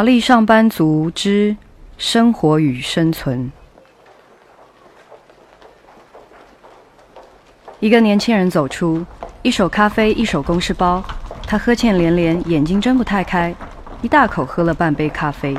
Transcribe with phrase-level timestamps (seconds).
[0.00, 1.54] 华丽上班族之
[1.98, 3.52] 生活与生存。
[7.80, 9.04] 一个年轻人走出，
[9.42, 11.04] 一手咖啡，一手公事包，
[11.46, 13.54] 他呵欠连连，眼睛睁不太开，
[14.00, 15.54] 一大口喝了半杯咖啡。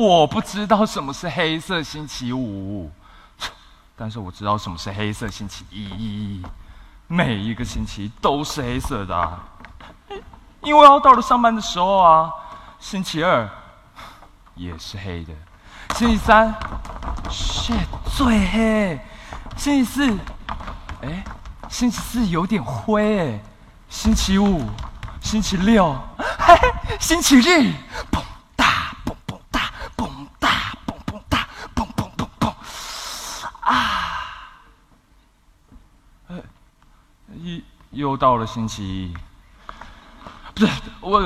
[0.00, 2.90] 我不知道什么是黑色星期五，
[3.94, 6.42] 但是我知道什么是黑色星期一。
[7.06, 9.38] 每一个星期都是黑色的，
[10.62, 12.32] 因为要到了上班的时候啊。
[12.78, 13.46] 星期二
[14.54, 15.34] 也是黑的，
[15.94, 16.54] 星期三
[17.30, 17.74] 是
[18.16, 18.98] 最黑。
[19.58, 20.18] 星期四，
[21.02, 21.22] 哎，
[21.68, 23.38] 星期四有点灰哎。
[23.90, 24.64] 星期五，
[25.20, 26.58] 星期六，嘿，
[26.98, 27.74] 星期日。
[37.90, 39.14] 又到了星期一，
[40.54, 41.18] 不是我，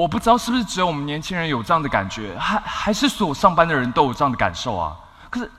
[0.00, 4.96] 我不知道是不是只有我们年轻人有这样的感觉，还还是所有上班的人都有这样的感受啊？
[5.30, 5.50] 可是，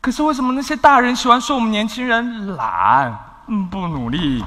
[0.00, 3.14] 可是为什么那些大人喜欢说我们年轻人懒，
[3.48, 4.42] 嗯，不努力，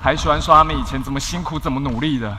[0.00, 2.38] 还喜欢说他们以前怎么辛苦怎么努力的？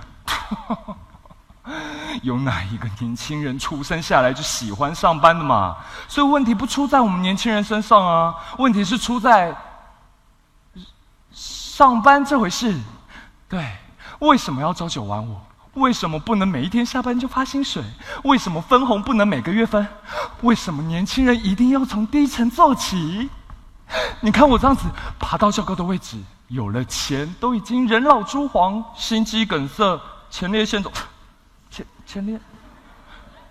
[2.23, 5.75] 有哪一个年轻人出生下来就喜欢上班的嘛？
[6.07, 9.55] 所以问题不出在我们年轻人身上啊，问题是出在。
[11.77, 12.75] 上班这回事，
[13.47, 13.63] 对，
[14.17, 15.37] 为什么要朝九晚五？
[15.75, 17.83] 为什么不能每一天下班就发薪水？
[18.23, 19.87] 为什么分红不能每个月分？
[20.41, 23.29] 为什么年轻人一定要从低层做起？
[24.21, 24.85] 你看我这样子
[25.19, 26.17] 爬到较高的位置，
[26.47, 30.01] 有了钱都已经人老珠黄、心肌梗塞、
[30.31, 30.91] 前列腺肿、
[31.69, 32.39] 前前列，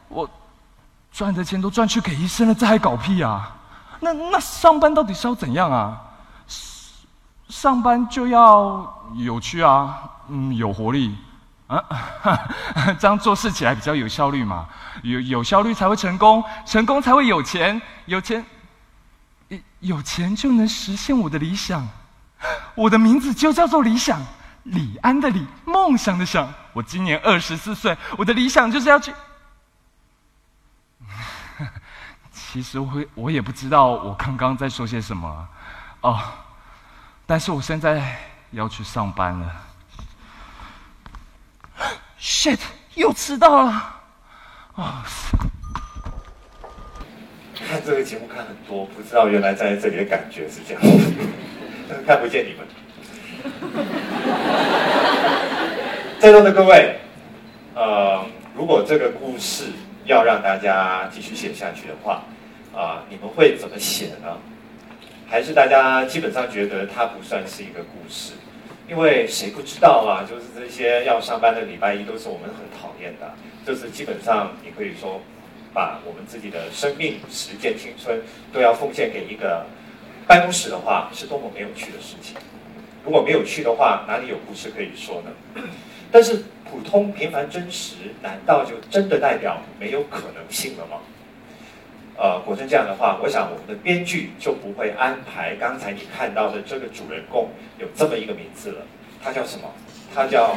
[0.08, 0.28] 我
[1.12, 3.56] 赚的钱都赚去给医生了，这还搞屁啊？
[4.00, 6.02] 那那上班到底是要怎样啊？
[7.48, 11.16] 上班就要有趣啊，嗯，有活力，
[11.68, 11.80] 啊，
[12.98, 14.66] 这样做事起来比较有效率嘛，
[15.02, 18.44] 有有效率才会成功，成功才会有钱，有钱，
[19.78, 21.86] 有钱就能实现我的理想，
[22.74, 24.20] 我的名字就叫做理想，
[24.64, 29.14] 李安的李，梦想的想，我今年二十四岁，我的理想就是要去，
[32.32, 35.48] 其实我我也不知道我刚刚在说些什么，
[36.00, 36.20] 哦。
[37.28, 38.16] 但是我现在
[38.52, 39.52] 要去上班了
[42.20, 42.60] ，shit，
[42.94, 43.72] 又迟到了，
[44.76, 45.04] 啊！
[47.68, 50.82] 看这个节目看很多，不知道原来站在这里的感觉是这样，
[52.06, 52.64] 看不见你们。
[56.20, 57.00] 在座的各位，
[57.74, 59.72] 呃，如果这个故事
[60.04, 62.22] 要让大家继续写下去的话，
[62.72, 64.38] 啊，你们会怎么写呢？
[65.28, 68.32] 还是大家基本上觉得它不算是一个故事，
[68.88, 70.24] 因为谁不知道啊？
[70.28, 73.34] 就是这些要上班的礼拜一都是我们很讨厌的，
[73.66, 75.20] 就是基本上你可以说，
[75.74, 78.22] 把我们自己的生命、时间、青春
[78.52, 79.66] 都要奉献给一个
[80.26, 82.36] 办公室的话，是多么没有趣的事情。
[83.04, 85.62] 如果没有趣的话，哪里有故事可以说呢？
[86.10, 90.98] 但是普通、平凡、真实，难道就真的代表没有可能性了吗？
[92.18, 98.82] 呃，果真这样的话，我想我们的编剧就不会安排刚才你看到的这个主人公有这么一个名字了。
[99.22, 99.70] 他叫什么？
[100.14, 100.56] 他叫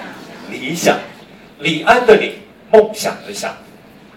[0.49, 0.97] 理想，
[1.59, 2.35] 李安的李，
[2.71, 3.53] 梦想的想。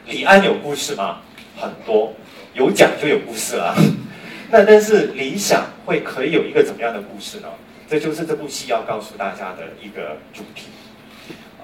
[0.07, 1.21] 李安有故事吗？
[1.57, 2.13] 很多，
[2.55, 3.75] 有讲就有故事了。
[4.51, 7.49] 那但是理想会可以有一个怎么样的故事呢？
[7.89, 10.69] 这就是这部戏要告诉大家的一个主题。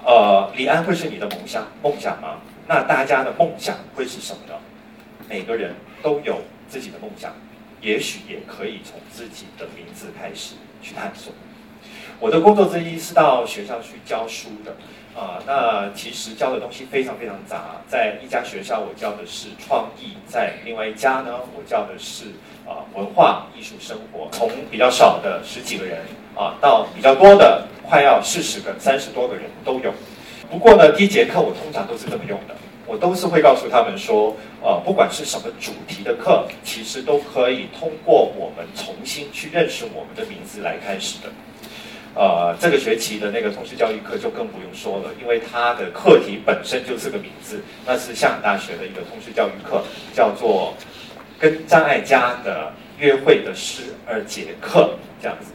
[0.03, 2.39] 呃，李安会是你的梦想梦想吗？
[2.67, 4.53] 那大家的梦想会是什么呢？
[5.29, 7.31] 每个人都有自己的梦想，
[7.81, 11.31] 也许也可以从自己的名字开始去探索。
[12.19, 14.75] 我的工作之一是到学校去教书的，
[15.15, 17.75] 啊，那其实教的东西非常非常杂。
[17.87, 22.25] 在一家学校，我教的是创意；在另外一家呢，我教的是
[22.67, 24.27] 啊文化艺术生活。
[24.31, 26.01] 从比较少的十几个人
[26.35, 29.93] 啊，到比较多的快要四十个、三十多个人都有。
[30.49, 32.55] 不过呢，第一节课我通常都是这么用的。
[32.89, 41.29] 我都是会告诉他们说，呃，不管是什么主题的课，其实都可以通过我们重新去认识我们的名字来开始的。
[42.15, 50.73] 呃，这个学期的那个通识教育课就更不用说了，因为它的课题本身就是个名字，那是香港大学的一个通识教育课，叫做
[51.37, 55.51] 跟张艾嘉的约会的十二节课这样子。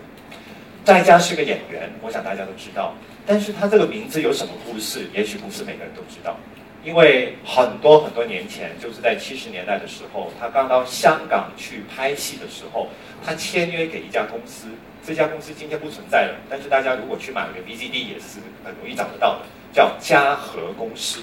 [0.84, 2.94] 张艾嘉是个演员，我想大家都知道，
[3.26, 6.36] 但是他这个名字有什么故事，也许不是每个人都知道。
[6.84, 12.88] 因为很多很多年前，就是在七十年代的时候，他刚到香港去拍戏的时候，
[13.24, 14.66] 他签约给一家公司，
[15.04, 19.40] 这家公司今天不存在了，但是大家如果去买个 VCD 也是很容易找得到的，
[19.72, 21.20] 叫嘉禾公司。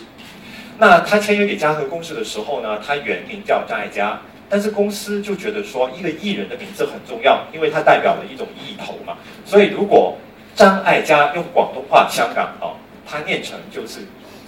[0.80, 4.20] 那他签约给嘉禾公司的时候呢，他原名叫张艾嘉，
[4.50, 9.16] 但是公司就觉得说一个艺人的名字很重要，因为他代表了一种意头嘛，
[9.46, 10.18] 所以如果
[10.56, 12.76] 张艾嘉用广东话香港哦，
[13.06, 14.00] 他念成就是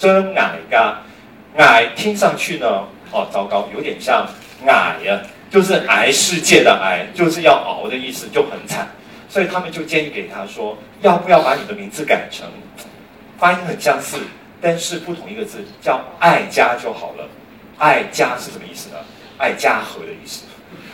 [0.04, 1.00] 真矮嘎，
[1.56, 2.68] 矮听上去呢，
[3.10, 4.28] 哦糟糕，有点像
[4.68, 5.18] 矮呀，
[5.50, 8.86] 就是癌世界的癌，就是要熬的意思，就很惨，
[9.30, 12.46] 所以他们就建议给他说，要不要把你的名字改成
[13.40, 14.18] 发音很相似。
[14.60, 17.26] 但是不同一个字叫“爱家”就好了
[17.80, 18.98] ，“爱家”是什么意思呢？
[19.38, 20.44] 爱家和的意思，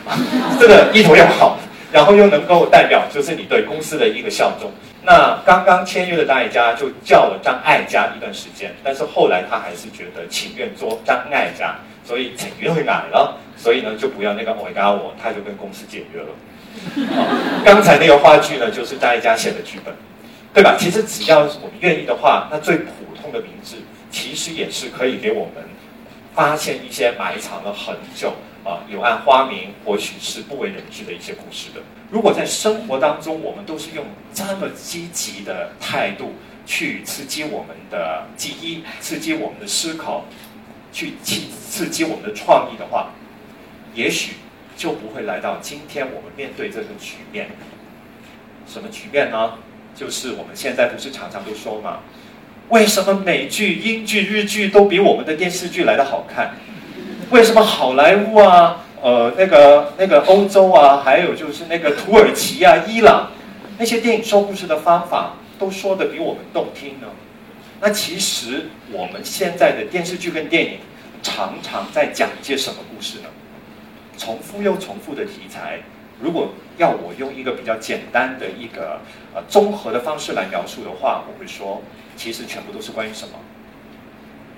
[0.60, 1.58] 这个意头要好，
[1.90, 4.70] 然后又能够代表就是你对公司的一个效忠。
[5.02, 16.28] 那刚刚签约的张爱嘉就叫了张爱嘉一段时间，但是后来他还是觉得情愿做张爱嘉，所以情愿会改了，所以呢就不要那个我嘎我，他就跟公司解约了。
[17.64, 19.94] 刚才那个话剧呢，就是张爱嘉写的剧本，
[20.52, 20.76] 对吧？
[20.78, 23.30] 其实只要我们愿意的话，那最普通。
[23.30, 23.76] 的名字
[24.10, 25.62] 其实也是可以给我们
[26.34, 28.32] 发现一些埋藏了很久
[28.64, 31.80] 啊柳暗花明或许是不为人知的一些故事的。
[32.10, 34.04] 如果在生活当中我们都是用
[34.34, 36.34] 这么积极的态度
[36.66, 40.24] 去刺激我们的记忆、刺激我们的思考、
[40.92, 43.10] 去刺刺激我们的创意的话，
[43.94, 44.34] 也许
[44.76, 47.48] 就不会来到今天我们面对这个局面。
[48.66, 49.54] 什么局面呢？
[49.96, 52.00] 就是我们现在不是常常都说嘛。
[52.68, 56.54] 为什么美剧、英剧、日剧都比我们的电视剧来的好看？
[57.30, 63.30] 为什么好莱坞啊、呃那个那个欧洲啊，还有就是那个土耳其啊、伊朗
[63.78, 67.06] 那些电影说故事的方法都说的比我们动听呢？
[67.80, 70.78] 那其实我们现在的电视剧跟电影
[71.22, 73.28] 常常在讲一些什么故事呢？
[74.18, 75.80] 重复又重复的题材。
[76.20, 79.00] 如果要我用一个比较简单的一个
[79.34, 81.82] 呃综合的方式来描述的话，我会说。
[82.16, 83.34] 其实全部都是关于什么？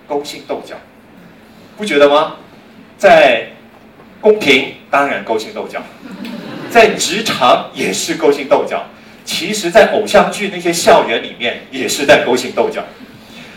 [0.08, 0.74] 勾心斗角，
[1.76, 2.38] 不觉得吗？
[3.02, 3.48] 在
[4.20, 5.82] 公平当然勾心斗角，
[6.70, 8.84] 在职场也是勾心斗角。
[9.24, 12.84] 其实，在偶像剧那些校园里面也是在勾心斗角。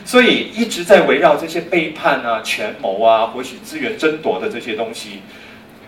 [0.03, 5.21] 所以一直在围绕这些背叛啊、权谋啊、或许资源争夺的这些东西，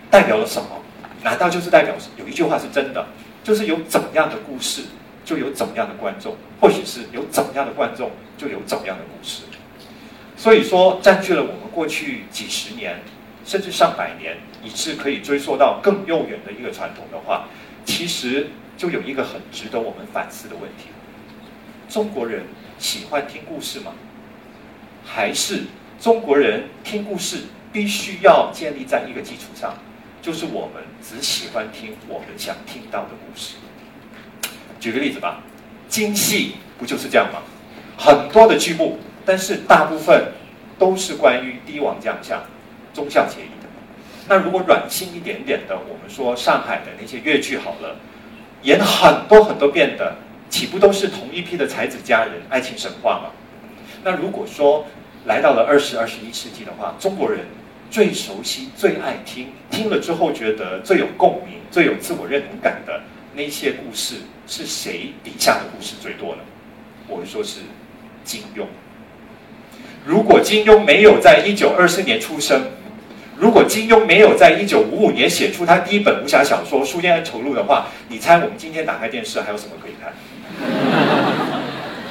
[0.08, 0.68] 代表了什么？
[1.24, 3.04] 难道就是代表有一句话是真的？
[3.42, 4.82] 就是有怎样的故事？
[5.24, 9.42] 就有怎样的观众，或许是有怎样的观众，就有怎样的故事。
[10.36, 13.00] 所以说，占据了我们过去几十年，
[13.48, 17.48] 甚至上百年，以致可以追溯到更悠远的一个传统的话，
[17.86, 18.46] 其实
[18.76, 20.90] 就有一个很值得我们反思的问题：
[21.88, 22.42] 中国人
[22.78, 23.92] 喜欢听故事吗？
[25.02, 25.62] 还是
[25.98, 27.38] 中国人听故事
[27.72, 29.72] 必须要建立在一个基础上，
[30.20, 33.54] 就是我们只喜欢听我们想听到的故事？
[34.78, 35.40] 举个例子吧，
[35.88, 37.40] 京戏不就是这样吗？
[37.96, 40.32] 很多的剧目，但是大部分
[40.78, 42.38] 都是关于帝王将相、
[42.98, 43.68] 忠孝节义的。
[44.26, 47.94] 那如果软性一点点的，我们说上海的那些越剧好了，
[48.62, 50.16] 演很多很多遍的，
[50.50, 53.30] 岂不都是同一批的才子佳人、爱情神话吗？
[54.02, 54.84] 那如果说
[55.26, 57.46] 来到了二十二十一世纪的话，中国人
[57.88, 63.00] 最熟悉、最爱听，听了之后觉得最有共鸣、最有自我认同感的
[63.32, 64.16] 那些故事。
[64.50, 66.40] 是谁笔下的故事最多呢？
[67.06, 67.60] 我会说是
[68.24, 68.64] 金庸。
[70.06, 72.62] 如果金庸没有在一九二四年出生，
[73.38, 80.12] 如果金庸没有在一九五五年写出他第一本武侠小说《书剑恩仇录》的话，你猜我们今天打开电视还有什么可以看？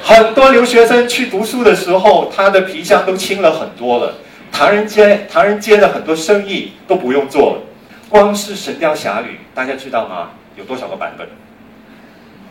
[0.02, 4.14] 很多留学生去读书的时候，他的皮箱都轻了很多了。
[4.50, 7.60] 唐人街，唐人街的很多生意都不用做了。
[8.08, 10.30] 光是《神雕侠侣》，大家知道吗？
[10.56, 11.28] 有多少个版本？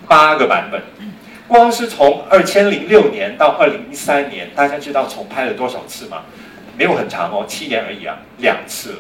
[0.08, 0.80] 八个版本，
[1.48, 6.22] 光是从二千零六年到二零一三年，大家知道重拍了多少次吗？
[6.78, 9.00] 没有很长哦，七年而已啊，两次了。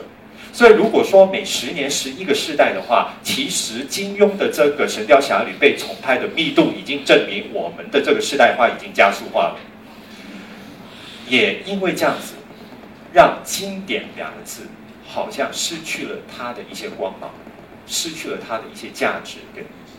[0.51, 9.59] 所以如果说每十年十一个世代的话，其实金庸的这个《神雕侠侣》被重拍的密度已经证明我们的这个世代化已经加速化了。
[11.29, 12.33] 也因为这样子，
[13.13, 14.63] 让“经典”两个字
[15.05, 17.29] 好像失去了它的一些光芒，
[17.85, 19.91] 失去了它的一些价值跟意义。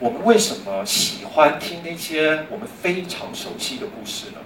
[0.00, 4.38] 我们为什么喜欢听那些我们非常熟悉的故事呢？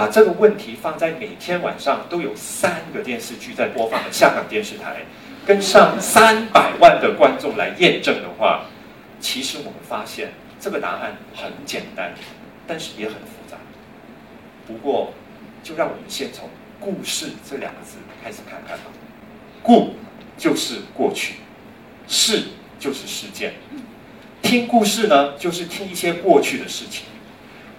[0.00, 5.02] 把这个问题放在每天晚上都有三个电视剧在播放的香港电视台，
[5.44, 8.64] 跟上三百万的观众来验证的话，
[9.20, 12.14] 其实我们发现这个答案很简单，
[12.66, 13.58] 但是也很复杂。
[14.66, 15.12] 不过，
[15.62, 16.48] 就让我们先从
[16.80, 18.84] “故事”这两个字开始看看吧。
[19.62, 19.96] 故
[20.38, 21.34] 就是过去，
[22.08, 22.44] 事
[22.78, 23.52] 就是事件。
[24.40, 27.04] 听故事呢，就是听一些过去的事情。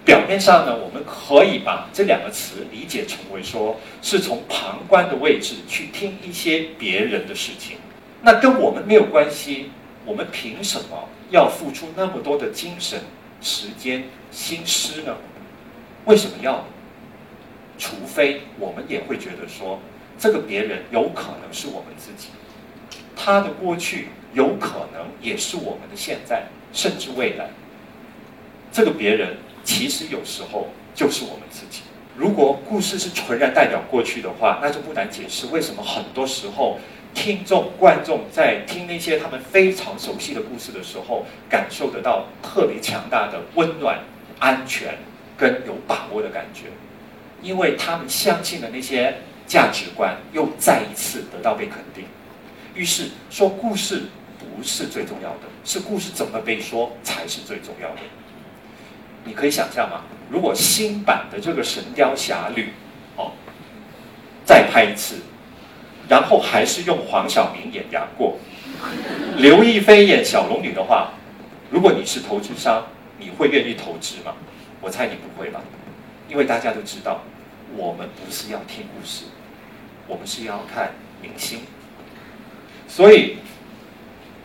[0.03, 7.77] 表面上呢，我们可以把这两个词理解成为说，是从旁观的位置去听一些别人的事情。
[8.21, 9.71] 那跟我们没有关系，
[10.05, 12.99] 我们凭什么要付出那么多的精神、
[13.41, 15.15] 时间、心思呢？
[16.05, 16.65] 为什么要？
[17.77, 19.79] 除非我们也会觉得说，
[20.17, 22.29] 这个别人有可能是我们自己，
[23.15, 26.43] 他的过去有可能也是我们的现在，
[26.73, 27.49] 甚至未来。
[28.71, 31.81] 这个别人其实有时候就是我们自己。
[32.17, 36.77] 如果故事是纯然代表过去的话，那就不难解释为什么很多时候
[37.13, 43.99] 听众、观众在听那些他们非常熟悉的故事的时候，感受得到特别强大的温暖、
[44.39, 44.97] 安全
[45.37, 46.65] 跟有把握的感觉。
[47.41, 49.15] 因为他们相信的那些
[49.47, 52.03] 价值观又再一次得到被肯定，
[52.75, 54.03] 于是说故事
[54.37, 58.01] 不是最重要的，是故事怎么被说才是最重要的。
[59.23, 60.01] 你可以想象吗？
[60.29, 62.63] 如果新版的这个《神雕侠侣》
[63.17, 63.33] 哦
[64.45, 65.17] 再拍一次，
[66.07, 68.37] 然后还是用黄晓明演杨过，
[69.37, 71.11] 刘亦菲演小龙女的话，
[71.69, 72.87] 如果你是投资商，
[73.19, 74.33] 你会愿意投资吗？
[74.79, 75.61] 我猜你不会吧。
[76.29, 77.21] 因为大家都知道，
[77.75, 79.25] 我们不是要听故事，
[80.07, 81.59] 我们是要看明星，
[82.87, 83.37] 所以，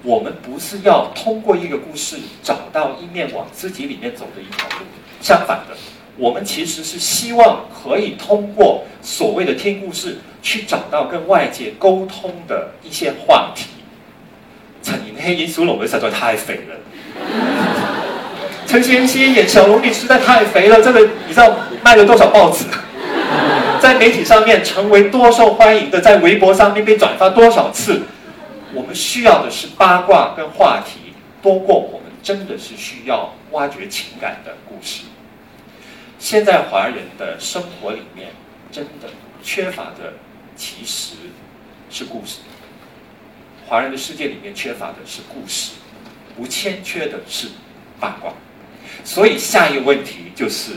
[0.07, 4.85] 我们不是要通过一个故事找到一面往自己里面走的一条路。
[5.21, 5.77] 相反的，
[6.17, 13.67] 我们其实是希望可以通过所谓的听故事，去找到跟外界沟通的一些话题。
[14.81, 16.77] 陈寅黑演苏龙的实在太肥了。
[18.65, 22.65] 陈贤希演小龙女实在太肥了，这个你知道卖了多少报纸？
[23.81, 28.03] 在媒体上面成为多受欢迎的，在微博上面被转发多少次？
[28.77, 35.05] 我们需要的是八卦跟话题，多过我们真的是需要挖掘情感的故事。
[36.19, 38.29] 现在华人的生活里面，
[38.71, 39.09] 真的
[39.43, 40.13] 缺乏的
[40.57, 41.15] 其实
[41.89, 42.41] 是故事。
[43.67, 45.73] 华人的世界里面缺乏的是故事，
[46.37, 47.49] 不欠缺的是
[47.99, 48.31] 八卦。
[49.05, 50.73] 所以下一个问题就是，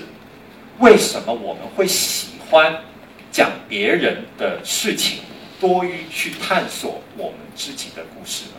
[0.80, 2.82] 为什么我们会喜欢
[3.30, 5.20] 讲别人的事情，
[5.60, 8.54] 多于去探索我们自己的故事呢？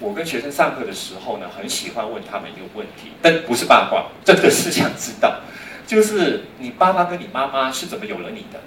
[0.00, 5.40] 我跟学生上课的时候呢，很喜欢问他们一个问题，但不是八卦，真的是想知道，
[5.86, 8.60] 就是你爸爸跟你妈妈是怎么有了你的？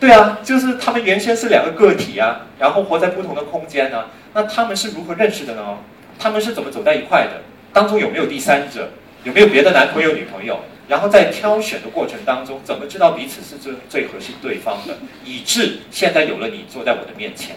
[0.00, 5.78] 对啊，就是他们原先是两个个体啊，然后活在不同的空间呢，那他们是如何认识的呢？
[6.18, 7.42] 他们是怎么走在一块的？
[7.72, 8.90] 当中有没有第三者？
[9.24, 10.60] 有没有别的男朋友、女朋友？
[10.92, 14.94] 然后在挑选的过程当中，怎么知道彼此是最最合适对方的？
[15.24, 17.56] 以致现在有了你坐在我的面前，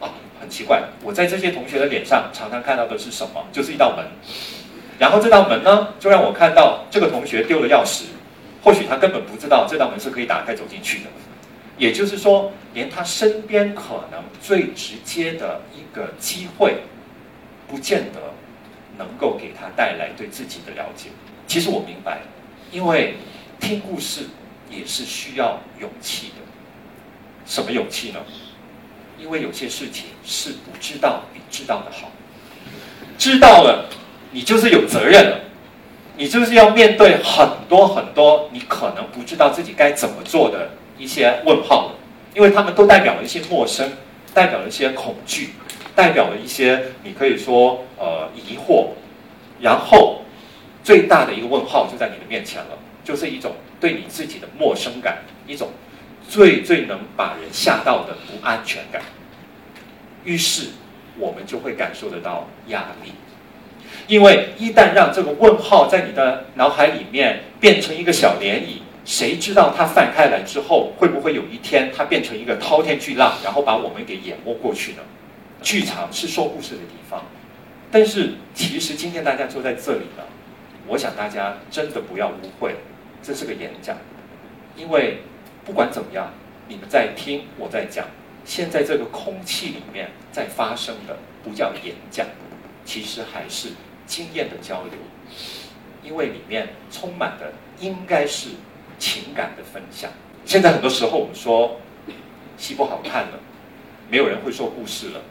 [0.00, 0.08] 啊，
[0.40, 3.44] 很奇怪，我在这些同学的脸上常常看到的是什么？
[3.52, 4.06] 就是一道门。
[4.98, 8.04] 然后这道门呢，就让我看到这个同学丢了钥匙，
[8.62, 11.10] 或许他根本不知道这道门是可以打开走进去的。
[11.76, 16.76] 也就是说，连他身边可能最直接的一个机会，
[17.68, 18.20] 不见得。
[18.96, 21.08] 能够给他带来对自己的了解。
[21.48, 22.20] 其实我明白，
[22.74, 23.14] 因为
[23.60, 24.22] 听故事
[24.68, 26.42] 也是需要勇气的。
[27.46, 28.18] 什么勇气呢？
[29.16, 32.10] 因为有些事情是不知道比知道的好。
[33.16, 33.88] 知道了，
[34.32, 35.40] 你就是有责任了，
[36.16, 41.94] 你就是要面对很多很多你可能不知道自己该怎么做的一些问号了，
[42.34, 43.92] 因为他们都代表了一些陌生，
[44.34, 45.50] 代表了一些恐惧。
[45.94, 48.88] 代表了一些你可以说呃疑惑，
[49.60, 50.23] 然后
[50.84, 55.70] 最大的一个问号就在你的面前了，就是一种对你自己的陌生感，一种
[56.28, 59.02] 最最能把人吓到的不安全感。
[60.24, 60.68] 于是
[61.18, 63.12] 我们就会感受得到压力，
[64.06, 74.98] 因为一旦让这个问号在你的脑海里面变成一个小涟漪，谁知道它泛开来之后，会不会有一天它变成一个滔天巨浪，然后把我们给淹没过去呢？
[75.62, 77.24] 剧场是说故事的地方，
[77.90, 80.22] 但是其实今天大家坐在这里呢，
[80.86, 82.76] 我想大家真的不要误会，
[83.22, 83.96] 这是个演讲，
[84.76, 85.18] 因为
[85.64, 86.32] 不管怎么样，
[86.68, 88.06] 你们在听我在讲，
[88.44, 92.26] 现在这个空气里面在发生的不叫演讲，
[92.84, 93.70] 其实还是
[94.06, 94.92] 经验的交流，
[96.02, 98.50] 因为里面充满的应该是
[98.98, 100.10] 情感的分享。
[100.44, 101.80] 现在很多时候我们说
[102.58, 103.40] 戏不好看了，
[104.10, 105.22] 没有人会说故事了。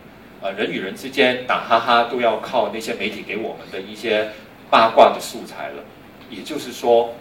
[0.42, 4.30] 呃，人与人之间打哈哈都要靠那些媒体给我们的一些
[4.74, 5.84] 八卦的素材了。
[6.32, 7.14] 也就是说，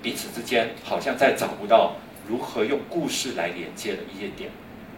[0.00, 1.96] 彼此之间好像再找不到
[2.28, 4.48] 如何用故事来连接的一些点。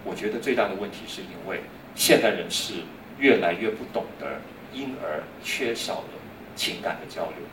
[0.05, 1.63] 我觉得最大的问题是因为
[1.95, 2.75] 现代人是
[3.19, 4.27] 越来越不懂得，
[4.75, 6.09] 因而缺少了
[6.55, 7.49] 情感的交流。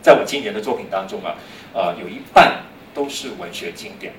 [0.00, 1.34] 在我今年的作品当中啊，
[1.74, 2.62] 呃，有一半
[2.94, 4.12] 都是文学经典。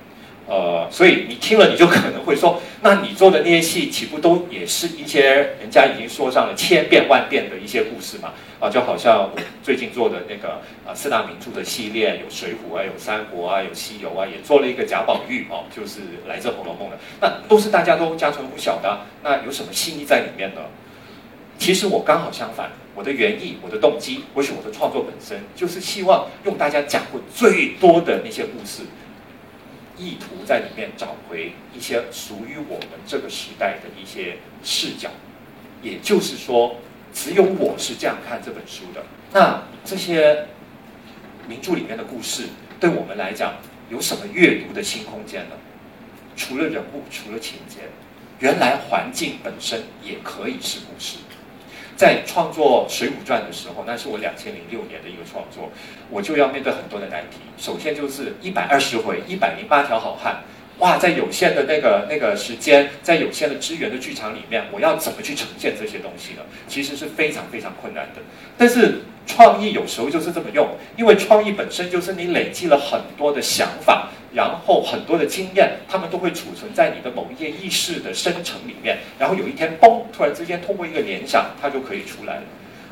[0.48, 5.22] 呃，所以你听了，你就可能会说，那你做的那些戏，岂不都也是一些
[5.60, 8.32] 人家已经说上了千遍万遍的一些故事嘛？
[8.58, 19.00] 啊，就好像我最近做的那个啊四大名著的系列，有《水浒》啊，有《三国》啊，有《西游》啊，也做了一个贾宝玉哦，就是来自《红楼梦》的，那都是大家都家传户晓的。
[19.22, 20.62] 那有什么新意在里面呢？
[21.58, 28.82] 其实我刚好相反，我的原意、我的动机，或许我的创作本身，就是希望用大家讲过最多的那些故事。
[29.98, 35.10] 意图在里面找回一些属于我们这个时代的一些视角，
[35.82, 36.76] 也就是说，
[37.12, 39.04] 只有我是这样看这本书的。
[39.32, 40.46] 那这些
[41.48, 42.44] 名著里面的故事，
[42.78, 43.56] 对我们来讲
[43.90, 45.56] 有什么阅读的新空间呢？
[46.36, 47.80] 除了人物，除了情节，
[48.38, 51.16] 原来环境本身也可以是故事。
[51.98, 55.68] 在创作《水浒传》的时候，那是我两千零六年的一个创作，
[56.08, 57.38] 我就要面对很多的难题。
[57.58, 60.44] 首先就是一百二十回，一百零八条好汉，
[60.78, 66.42] 哇，在有限的那个那个时间，在有限的资源的剧场里面，我要怎么去呈现这些东西呢？
[66.68, 68.22] 其实是非常非常困难的。
[68.56, 74.08] 但是创意有时候就是这么用，因为创意本身就是你累积了很多的想法。
[74.34, 78.98] 然后很多的经验，他们都会储存在你的某一些意识的深层里面。
[79.18, 82.42] 然后有一天，嘣，突然之间通过一个联想，它就可以出来了。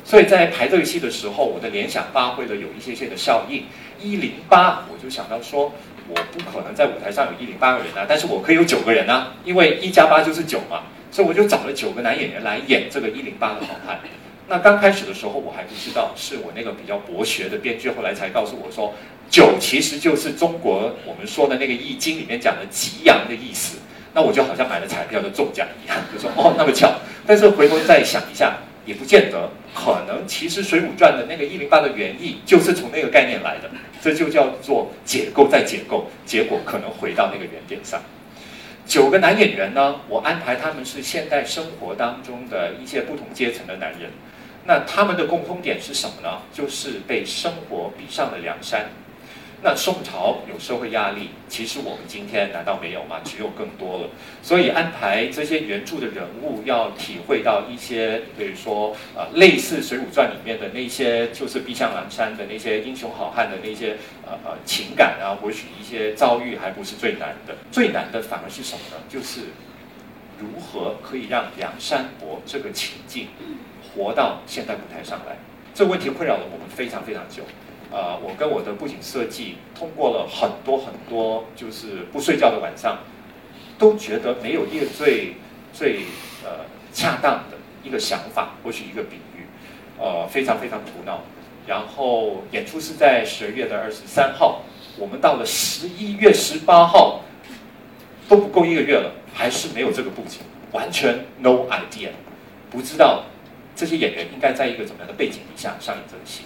[0.03, 3.65] 所以在排这个戏的时候，我的联想发挥了有一些些的效应。
[4.01, 5.71] 一零八，我就想到说，
[6.07, 10.83] 我不可能在舞台上有一零八个人啊，但是我可以有九个人啊，因为一加八就是九嘛。
[11.11, 13.99] 所以我就找了九个男演员来演这个一零八的好汉。
[14.49, 18.93] 那刚开始的时候我还不知道，是我那个比较博学的编剧后来才告诉我说。
[19.29, 23.77] 九其实就是中国我们说的那个《易经》里面讲的吉阳的意思，
[24.13, 26.93] 那我就好像买了彩票的中奖一样，就说哦那么巧。
[27.25, 33.69] 但是回头再想一下，也不见得，可能其实《水浒传》的那个一零八的原意就是从那个概念来的，
[34.01, 38.01] 这就叫做解构再解构，结果可能回到那个原点上。
[38.85, 44.09] 九个男演员呢，我安排他们是现代生活当中的一些不同阶层的男人，
[44.65, 46.39] 那他们的共通点是什么呢？
[46.53, 48.89] 就是被生活逼上了梁山。
[49.63, 53.19] 那宋朝有社会压力，其实我们今天难道没有吗？
[53.23, 54.09] 只有更多了。
[54.43, 67.55] 所以安排这些原著的人物，要体会到一些，比如说呃，类似《水浒传》里面的那些，就是逼向梁山的那些英雄好汉的那些呃呃情感啊，或许一些遭遇，还不是最难的。
[67.71, 69.03] 最难的反而是什么呢？
[69.09, 69.41] 就是
[70.37, 73.29] 如何可以让梁山伯这个情境
[73.89, 75.35] 活到现代舞台上来。
[75.73, 77.41] 这个问题困扰了我们非常非常久。
[77.91, 82.99] 呃，我跟我的布景设计通过了很多很多，就是不睡觉的晚上，
[83.79, 85.35] 都觉得没有一个最
[85.71, 86.01] 最
[86.43, 89.45] 呃恰当的一个想法，或许一个比喻，
[89.97, 91.21] 呃，非常非常苦恼。
[91.65, 94.61] 然后演出是在十二月的二十三号，
[94.97, 97.21] 我们到了十一月十八号
[98.27, 100.39] 都不够一个月了，还是没有这个布景，
[100.71, 102.09] 完全 no idea，
[102.69, 103.23] 不知道
[103.75, 106.43] 这些演员应该在一个怎么样的背景底下上演这个戏。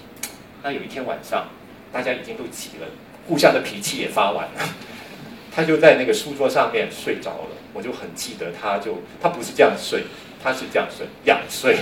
[0.63, 1.47] 那有一天晚上，
[1.91, 2.88] 大家已经都急了，
[3.28, 4.62] 互相的脾气也发完了，
[5.54, 7.58] 他就在那个书桌上面睡着了。
[7.74, 10.04] 我就很记得，他就他不是这样睡，
[10.43, 11.78] 他是这样睡仰睡，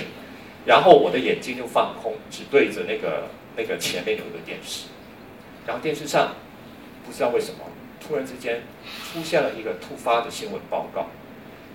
[0.64, 4.86] 然后我的眼睛就放空，只对着那个那个前面有一个电视，
[5.66, 6.36] 然后电视上
[7.04, 7.62] 不知道为什么
[8.00, 8.62] 突然之间
[9.12, 11.08] 出现了一个突发的新闻报告，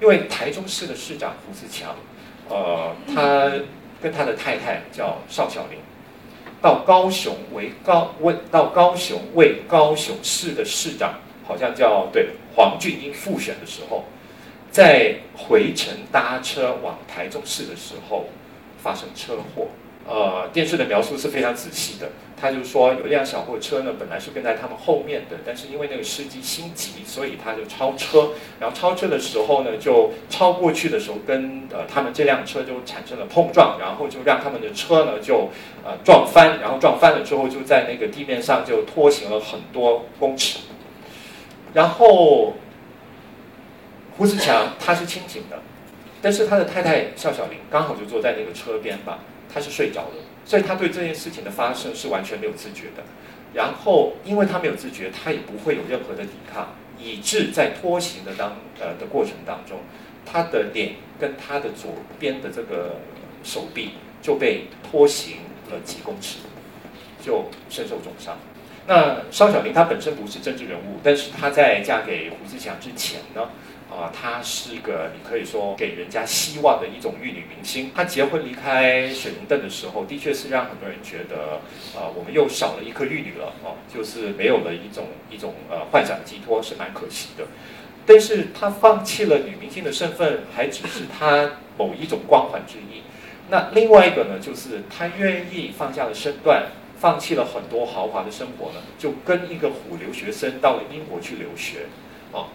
[0.01, 1.97] 因为台中市的市长胡志强，
[2.49, 3.51] 呃，他
[4.01, 5.81] 跟他的太太叫邵小玲。
[6.65, 11.13] 到高雄为高为到高雄为高雄市的市长，
[11.47, 14.03] 好像叫对黄俊英复选的时候，
[14.71, 18.25] 在回程搭车往台中市的时候
[18.83, 19.67] 发生车祸。
[20.09, 22.11] 呃，电视的描述是非常仔细的。
[22.45, 28.33] 他就说有一辆小货车呢，本来是跟在他们后面的，但是因为那个司机心急，所以他就超车。
[28.61, 35.49] 然后超车的时候呢，就超过去的时候，跟呃他们这辆车就产生了碰撞，然后就让他们的车呢就
[35.83, 40.59] 呃撞翻，然后撞翻了之后就在那个地面上就拖行了很多公尺。
[41.73, 42.53] 然后
[44.19, 45.63] 胡志强他是清醒的，
[46.21, 49.21] 但是他的太太邵小玲刚好就坐在那个车边吧。
[49.53, 53.03] 他是睡着了，所以他对这件事情的发生是完全没有自觉的。
[53.55, 59.79] 然后，因为他没有自觉，他也不会有任何的抵抗，以致在拖行的当呃的过程当中，
[60.27, 62.97] 他的脸跟他的左边的这个
[63.45, 65.37] 手臂就被拖行
[65.71, 66.39] 了几公尺，
[67.23, 68.37] 就身受重伤。
[68.87, 73.49] 那邵小玲她本身不是政治人物，但是她在嫁给胡志强之前呢，
[73.95, 77.91] 啊，她是个你可以说给人家希望的一种玉女明星。
[77.95, 81.61] 她结婚离开水云灯的时候，的确是让很多人觉得，
[81.99, 87.45] 啊，我们又少了一颗玉女了，哦，就是没有了一种一种呃幻想的寄托，是蛮可惜的。
[88.05, 93.03] 但是她放弃了女明星的身份，还只是她某一种光环之一。
[93.51, 96.67] 那另外一个呢，就是她愿意放下了身段。
[96.97, 101.81] 放弃了很多豪华的生活呢，就跟一个虎留学生到了英国去留学，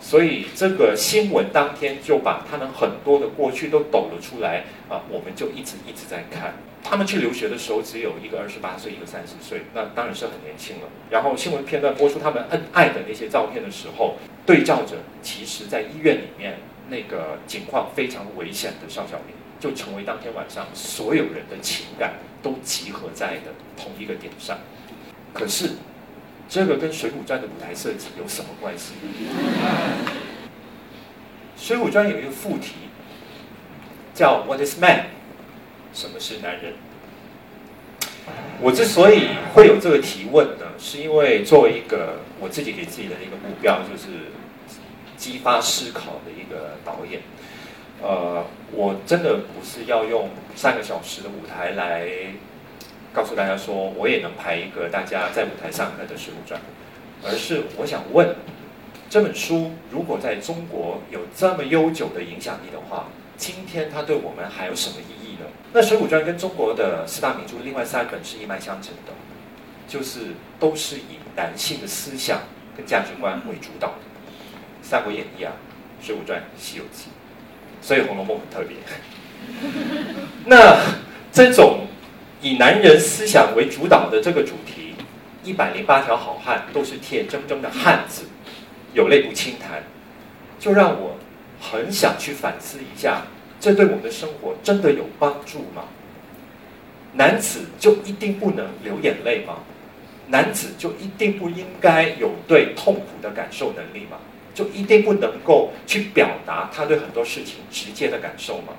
[0.01, 6.55] 所以这个新闻当天就把他们很多的过去都抖了出来，啊，我们就一直一直在看。
[6.83, 10.83] 他们去留学的时候，只有一个二十八岁，一个三十岁，那当然是很年轻了。
[11.09, 14.15] 然后新闻片段播出他们恩爱的那些照片的时候，
[14.45, 19.35] 对照着其实在医院里面那个情况非常危险的邵小明。
[19.59, 24.57] 就成为当天晚上所有人的情感都集合在的同一个点上。
[25.33, 25.71] 可是，
[26.49, 28.93] 这个跟《水浒传》的舞台设计有什么关系？
[31.63, 32.73] 《水浒传》有一个副题
[34.15, 35.05] 叫 “What is man？”
[35.93, 36.73] 什么是男人？
[38.61, 44.31] 我之所以会有这个提问呢，是因为作为一个我自己给自己的一个目标，就是
[45.17, 47.21] 激发思考的一个导演。
[48.01, 52.07] 呃，我真的不是要用三个小时的舞台来
[53.13, 56.59] 告诉大家说，我也能拍一个大家在舞台上看的《水浒传》，
[57.25, 58.35] 而是我想问，
[59.09, 65.45] 这本书如果在中国有这么悠久的影响力的话，今天它对我们还有什么意义呢？
[65.73, 69.13] 那《水浒传》跟中国的四大名著另外三本是一脉相承的，
[69.87, 72.41] 就是都是以男性的思想
[72.75, 73.93] 跟价值观为主导的，
[74.81, 75.53] 《三国演义》啊，
[76.05, 77.09] 《水浒传》《西游记》。
[77.81, 78.75] 所以《红楼梦》很特别。
[80.45, 80.77] 那
[81.31, 81.87] 这种
[82.41, 84.95] 以男人思想为主导的这个主题，
[85.43, 88.23] 一百零八条好汉都是铁铮铮的汉子，
[88.93, 89.83] 有泪不轻弹，
[90.57, 91.17] 就让我
[91.59, 93.23] 很想去反思一下：
[93.59, 95.83] 这对我们的生活真的有帮助吗？
[97.13, 99.55] 男子就一定不能流眼泪吗？
[100.27, 104.17] 男子就一定不应该有对痛苦的感受能力吗？
[104.53, 108.73] 就一定不能够去表达他对很多事情直接的感受吗？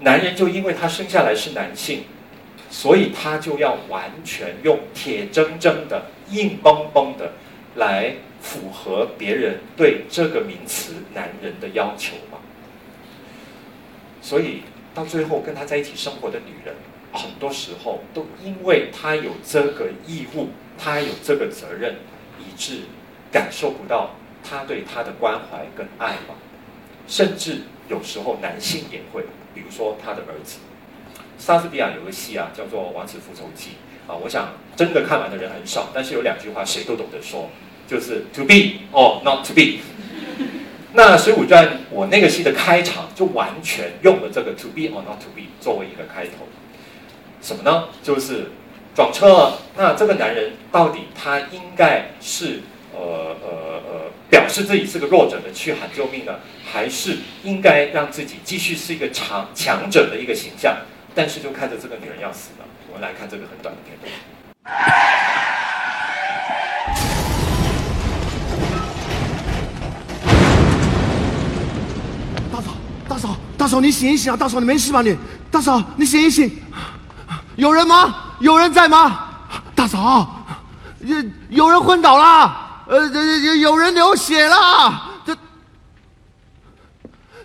[0.00, 2.02] 男人就因为他生下来是男性，
[2.70, 7.32] 所以他就要完全用铁铮铮的、硬邦邦的
[7.76, 12.38] 来符合别人对这个名词“男人”的要求吗？
[14.20, 14.62] 所以
[14.94, 16.74] 到最后跟他在一起生活的女人，
[17.12, 21.96] 很多时候都因为他有这个义务，他有这个责任，
[22.38, 22.82] 以致
[23.32, 24.10] 感受不到。
[24.48, 26.34] 他对他的关怀跟爱嘛，
[27.06, 30.58] 甚至有时候男性也会，比如说他的儿子，
[31.38, 33.70] 莎士比亚有个戏啊，叫做《王子复仇记》
[34.12, 37.48] 啊，我想真的看完的人很少，但是有两句话谁都懂得说，
[37.86, 38.54] 就是 To be
[38.92, 39.78] or not to be。
[40.92, 46.48] 那《水浒传》我那个戏的开场就完全用了这个 To be or not to be 作为一个开头，
[47.40, 47.88] 什么呢？
[48.02, 48.50] 就是
[48.94, 49.58] 撞车了。
[49.76, 52.60] 那这个男人到底他应该是
[52.92, 54.10] 呃呃呃。
[54.30, 60.76] 表示自己是个弱者的去喊救命呢，还是应该让自己继续是一个强强者的一个形象？
[61.14, 64.12] 但是就看着这个女人要死了，我们来看这个很短的片段。
[72.52, 72.70] 大嫂，
[73.08, 74.36] 大嫂，大嫂，你醒一醒啊！
[74.36, 75.02] 大嫂，你没事吧？
[75.02, 75.16] 你，
[75.50, 76.50] 大嫂，你醒一醒，
[77.56, 78.14] 有人吗？
[78.38, 79.26] 有人在吗？
[79.74, 80.44] 大嫂，
[81.00, 81.16] 有
[81.48, 82.84] 有人昏倒了。
[82.86, 84.56] 呃，有有人流血了，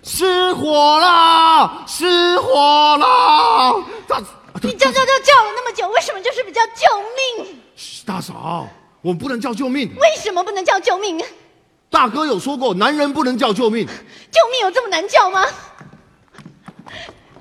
[0.04, 3.82] 失火了，失火了！
[4.06, 4.22] 大，
[4.62, 6.82] 你叫叫叫叫了那么久，为什么就是不叫救
[7.38, 7.58] 命？
[8.04, 8.68] 大嫂，
[9.00, 9.90] 我们不能叫救命。
[9.96, 11.24] 为什么不能叫救命？
[11.88, 13.86] 大哥有说过，男人不能叫救命。
[13.86, 15.46] 救命有这么难叫吗？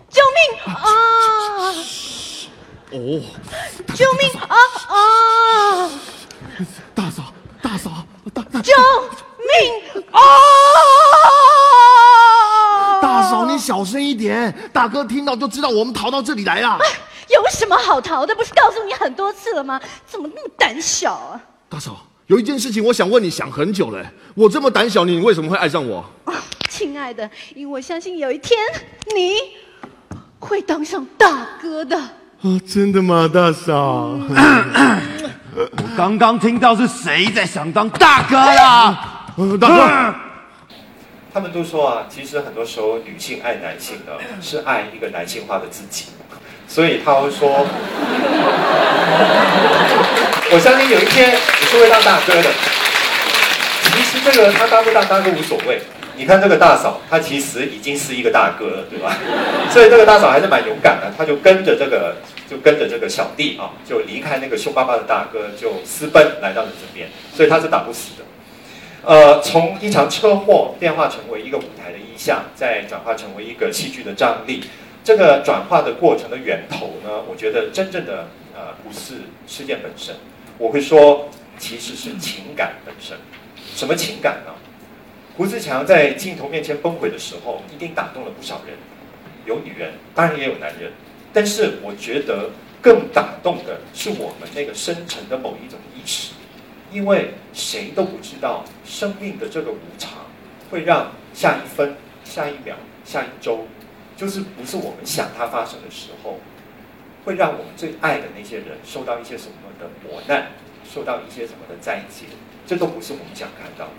[0.09, 0.81] 救命啊！
[2.91, 3.21] 哦，
[3.93, 4.55] 救命啊
[4.87, 5.89] 啊！
[6.95, 7.23] 大嫂。
[7.61, 7.89] 大嫂，
[8.33, 8.73] 大大救
[9.39, 10.19] 命啊！
[13.33, 16.77] 大嫂，你小声一点，大哥听到就知道我们逃到这里来了。
[17.29, 18.35] 有什么好逃的？
[18.35, 19.81] 不是告诉你很多次了吗？
[20.05, 21.41] 怎么那么胆小啊？
[21.67, 24.05] 大嫂，有一件事情我想问你，想很久了。
[24.35, 26.05] 我这么胆小，你为什么会爱上我？
[26.69, 28.59] 亲爱的，因为我相信有一天
[29.15, 29.33] 你
[30.39, 31.97] 会当上大哥的。
[31.97, 34.19] 啊，真的吗，大嫂？
[35.55, 39.25] 我刚刚听到是谁在想当大哥啦？
[39.59, 40.15] 大哥，
[41.33, 46.05] 他们都说啊，其实很多时候女性爱男性呢， 是爱一个男性化的自己，
[46.67, 47.49] 所以他会说，
[50.51, 51.63] 我相信有一天你。
[51.73, 52.51] 是会当大哥的。
[53.81, 55.81] 其实这个他当不当大哥无所谓。
[56.15, 59.17] 你看这个大嫂，她其实已经是一个大哥了，对吧？
[59.71, 62.15] 所以这个大嫂还是蛮勇敢的，她就跟着这个，
[62.47, 67.09] 就跟着这个小弟啊，就离开那个凶巴巴的大哥，就私奔来到了这边。
[67.35, 68.23] 所以他是打不死的。
[69.05, 74.63] 呃，从一场车祸变化成为一个舞台的意象，再转化成为一个戏剧的张力。
[75.03, 80.15] 这个转化的过程的源头呢，我觉得真正的呃不是事件本身，
[80.57, 83.17] 我会说其实是情感本身。
[83.75, 84.53] 什么情感呢？
[85.35, 88.77] 胡志强在镜头面前崩溃的时候，一定打动了不少人，
[89.45, 90.93] 有女人，当然也有男人。
[91.33, 96.33] 但是我觉得更打动的是我们那个深沉的某一种意识，
[96.93, 100.11] 因为谁都不知道生命的这个无常，
[100.69, 103.65] 会让下一分、下一秒、下一周。
[104.15, 106.39] 就是不是我们想它发生的时候，
[107.25, 110.51] 会让我们最爱的那些人受到一些什么的磨难，
[110.87, 112.25] 受到一些什么的灾劫，
[112.67, 113.91] 这都不是我们想看到的。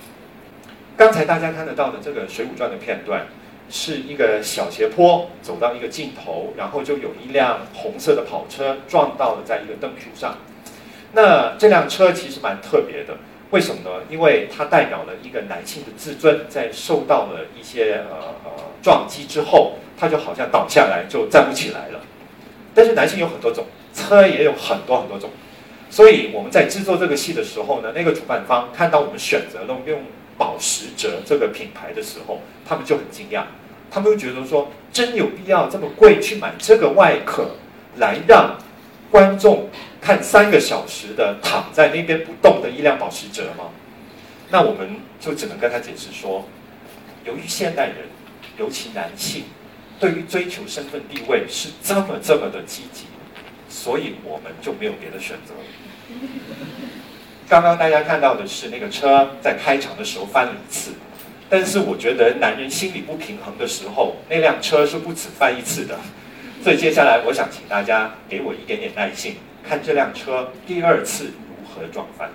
[0.96, 3.26] 刚才大家看得到的这个《水浒传》的片段，
[3.68, 10.36] 是一个小斜坡走到一个尽头，然后就有一辆红色的跑车撞到了在一个灯柱上。
[11.14, 13.16] 那这辆车其实蛮特别的，
[13.50, 14.02] 为什么呢？
[14.10, 18.50] 因为它代表了一个男性的自尊，在受到了一些呃呃
[18.82, 19.74] 撞击之后。
[19.96, 22.00] 他就好像倒下来就站不起来了，
[22.74, 25.30] 但是男性有很多种，车也有很多很多种，
[25.88, 30.00] 所以我们在制作这个戏的时候呢，那个主办方看到我们选择了用
[30.36, 33.44] 保时捷这个品牌的时候，他们就很惊讶，
[33.88, 37.52] 他们就觉得说，真有必要这么贵去买这个外壳，
[37.98, 38.56] 来让
[39.12, 39.70] 观众
[40.04, 43.70] 看三个小时的躺在那边不动的一辆保时捷吗？
[44.50, 46.46] 那我们就只能跟他解释说，
[47.24, 47.96] 由于现代人，
[48.58, 49.44] 尤其男性。
[50.00, 53.04] 对于追求身份地位是这么这么的积极，
[53.68, 55.54] 所以我们就没有别的选择。
[57.48, 60.90] 刚刚大家看到的是那个车在开场的时候翻了一次，
[61.48, 65.96] 但是我觉得男人心理不平衡的时候，那辆车是不止翻一次的。
[66.62, 72.30] 所以接下来我想请大家给我一点点耐心，看这辆车第二次如何撞翻。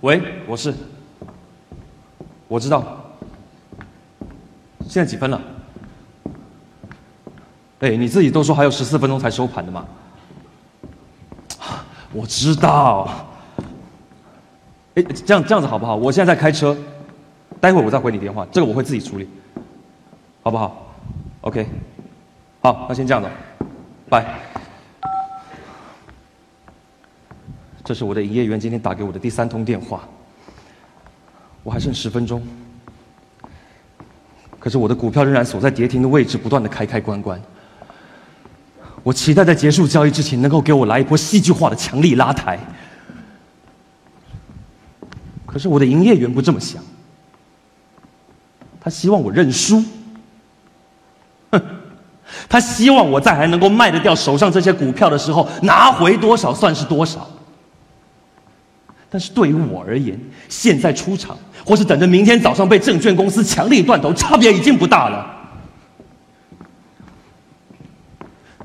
[0.00, 0.74] 喂，我是，
[2.46, 2.82] 我知道，
[4.88, 5.40] 现在几分了？
[7.80, 9.86] 哎，你自己都说还有十四分钟才收盘的嘛。
[12.12, 13.08] 我知道。
[14.96, 15.94] 哎，这样这样子好不好？
[15.94, 16.74] 我现在在开车，
[17.60, 19.28] 待会儿我再回你电话，这个我会自己处理，
[20.42, 20.94] 好不好
[21.42, 21.66] ？OK，
[22.62, 23.28] 好，那先这样子，
[24.08, 24.24] 拜。
[27.84, 30.08] 这是我的营业员今天打给我的第三通电话，
[31.62, 32.42] 我还剩十分钟，
[34.58, 37.38] 可是我的股票仍然锁在跌停的位置，不断的开开关关。
[39.02, 42.58] 我期待在结束交易之前能够给我来一波戏剧化的强力拉抬，
[45.56, 46.82] 可是我的营业员不这么想，
[48.78, 49.82] 他希望我认输，
[51.50, 51.62] 哼，
[52.46, 57.26] 他希望我在还能够卖得掉手上这些股票的时候，拿回多少算是多少。
[59.08, 65.34] 但是对于我而言，现在出场，或是等着明天早上被证券公司强力断头，差别已经不大了。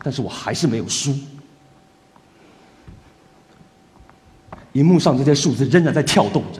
[0.03, 1.15] 但是我还是没有输。
[4.73, 6.59] 荧幕上这些数字仍然在跳动着，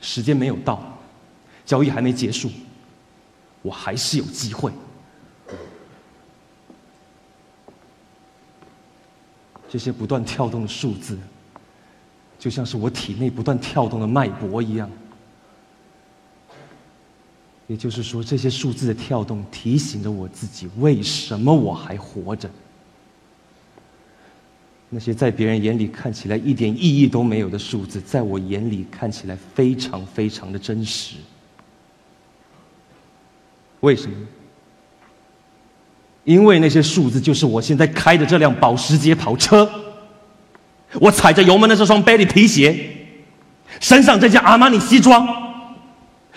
[0.00, 0.82] 时间没有到，
[1.64, 2.50] 交易还没结束，
[3.62, 4.72] 我还是有机会。
[9.68, 11.18] 这些不断跳动的数字。
[12.38, 14.88] 就像是我体内不断跳动的脉搏一样，
[17.66, 22.48] 也就是说，这些数字的跳动提醒着我自己，为什么我还活着。
[24.88, 31.16] 那些在别人眼里看起来一点意义都没有的数字，在我眼里看起来非常非常的真实。
[33.80, 34.16] 为什么？
[36.24, 39.68] 因为那些数字就是我现在开的这辆保时捷跑车。
[41.00, 42.88] 我踩着油门的这双 Bailey 皮鞋，
[43.80, 45.26] 身上这件阿玛尼西装，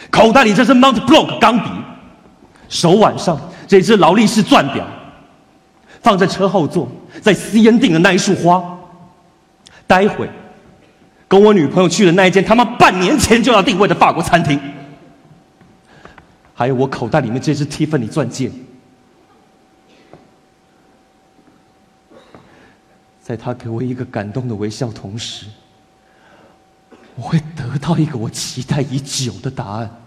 [0.10, 1.70] 口袋里这支 Mount Block 钢笔，
[2.68, 4.86] 手腕上这只劳力士钻表，
[6.02, 8.80] 放在车后座，在吸烟订的那一束花，
[9.86, 10.30] 待会
[11.28, 14.60] 跟我女朋友去的那一间他妈半年前就要定位的法国餐厅，
[16.54, 18.52] 还有我口袋里面这只 Tiffany 钻戒。
[23.22, 25.46] 在他给我一个感动的微笑同时，
[27.16, 30.02] 我会得到一个我期待已久的答案。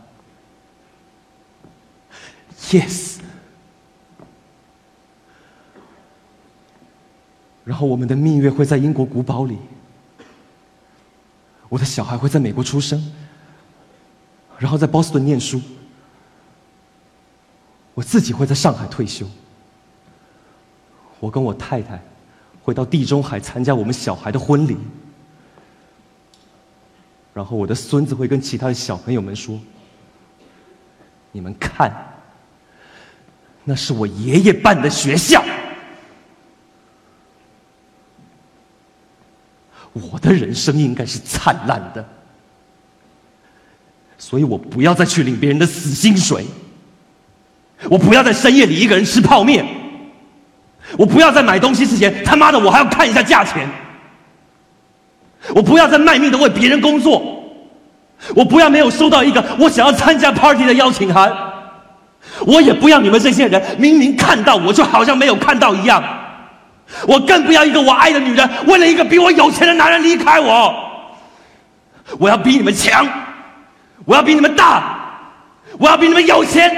[2.70, 3.21] Yes。
[7.64, 9.56] 然后我们的蜜月会在英国古堡里，
[11.68, 13.00] 我的小孩会在美国出生，
[14.58, 15.60] 然后在波士顿念书，
[17.94, 19.26] 我自己会在上海退休。
[21.20, 22.02] 我跟我太太
[22.62, 24.76] 会到地中海参加我们小孩的婚礼，
[27.32, 29.56] 然后我的孙子会跟其他的小朋友们说
[31.30, 31.92] ：“你们看，
[33.62, 35.40] 那是我爷爷办的学校。”
[39.92, 42.02] 我的人生应该是灿烂的，
[44.16, 46.46] 所以我不要再去领别人的死薪水，
[47.90, 49.66] 我不要在深夜里一个人吃泡面，
[50.96, 53.68] 我不要在买东西之前他妈的我还要看一下价钱，
[55.54, 57.44] 我不要再卖命的为别人工作，
[58.34, 61.30] 我不要没有收到一个我想要参加 party 的邀请函，
[62.46, 66.02] 我也不要你们这些人明明看到我就好像没有看到一样。
[67.06, 70.74] 我更不要一个我爱的女人为了一个比我有钱的男人离开我。
[72.18, 73.06] 我要比你们强，
[74.04, 74.98] 我要比你们大，
[75.78, 76.70] 我要比你们有钱，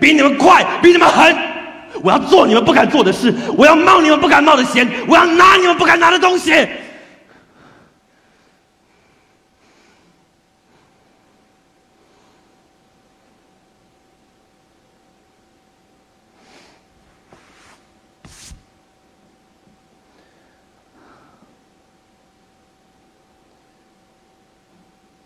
[0.00, 1.36] 比你们快，比你们狠。
[2.02, 6.52] 我要做你们不敢做的事，我要冒你们不敢冒的险，我要拿你们不敢拿的东西。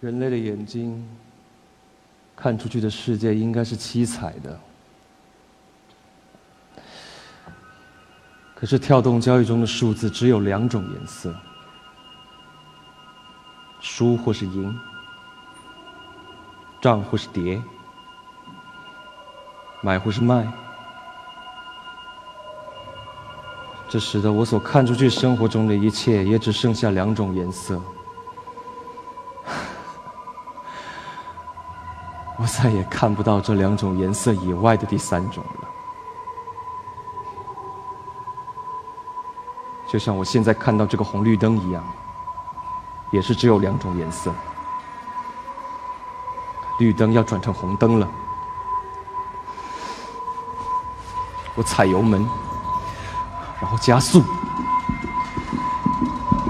[0.02, 1.08] 人类的眼睛
[2.34, 4.58] 看出去的世界应该是七彩的，
[8.52, 11.32] 可是跳动交易中的数字只有两种颜色：
[13.80, 14.76] 输或是赢，
[16.80, 17.62] 涨或是跌，
[19.82, 20.52] 买或是卖。
[23.88, 27.80] 这使得我所看出去生活中的一切也只剩下两种颜色。
[32.42, 35.68] 我再也看不到这两种颜色以外的第三种了，
[39.86, 41.80] 就像我现在看到这个红绿灯一样，
[43.12, 44.32] 也是只有两种颜色。
[46.80, 48.08] 绿灯要转成红灯了，
[51.54, 52.28] 我踩油门，
[53.60, 54.24] 然后加速，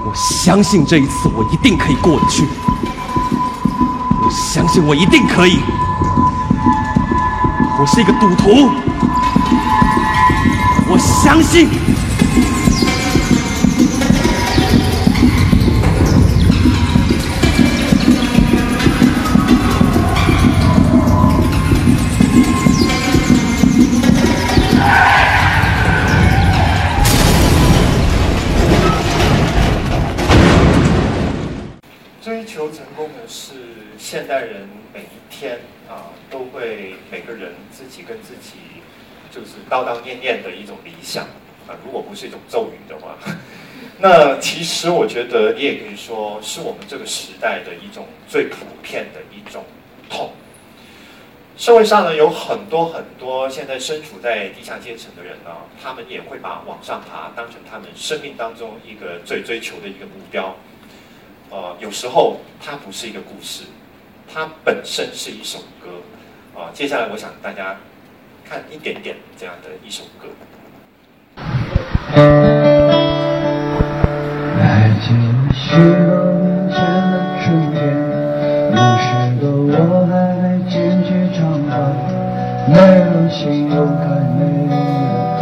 [0.03, 2.47] 我相信这一次我一定可以过得去。
[4.25, 5.59] 我相信我一定可以。
[7.83, 8.71] 我是一个赌徒，
[10.87, 11.67] 我相信。
[35.89, 38.53] 啊，都会每个人自己跟自己
[39.31, 41.25] 就是叨叨念念的一种理想
[41.67, 41.75] 啊。
[41.85, 43.17] 如果不是一种咒语的话，
[43.99, 49.63] 那其实我觉得你也可以说是我们这个时代的一种最普遍的一种
[50.09, 50.31] 痛。
[51.55, 60.55] 社会上呢有很多很多现在身处在地下阶层的人呢，他们也会把往上爬当成他们生命当中一个最追求的一个目标。
[61.51, 63.65] 呃，有时候它不是一个故事，
[64.31, 65.89] 它本身是一首歌。
[66.55, 67.75] 啊，接下来我想大家
[68.47, 70.27] 看一点点这样的一首歌。
[74.55, 76.77] 爱情许多年前
[77.09, 77.79] 的春天，
[78.71, 79.03] 那时
[79.41, 81.71] 的我还没剪去长发，
[82.69, 84.03] 没人形容太
[84.37, 84.39] 美
[84.69, 84.73] 丽
[85.09, 85.13] 的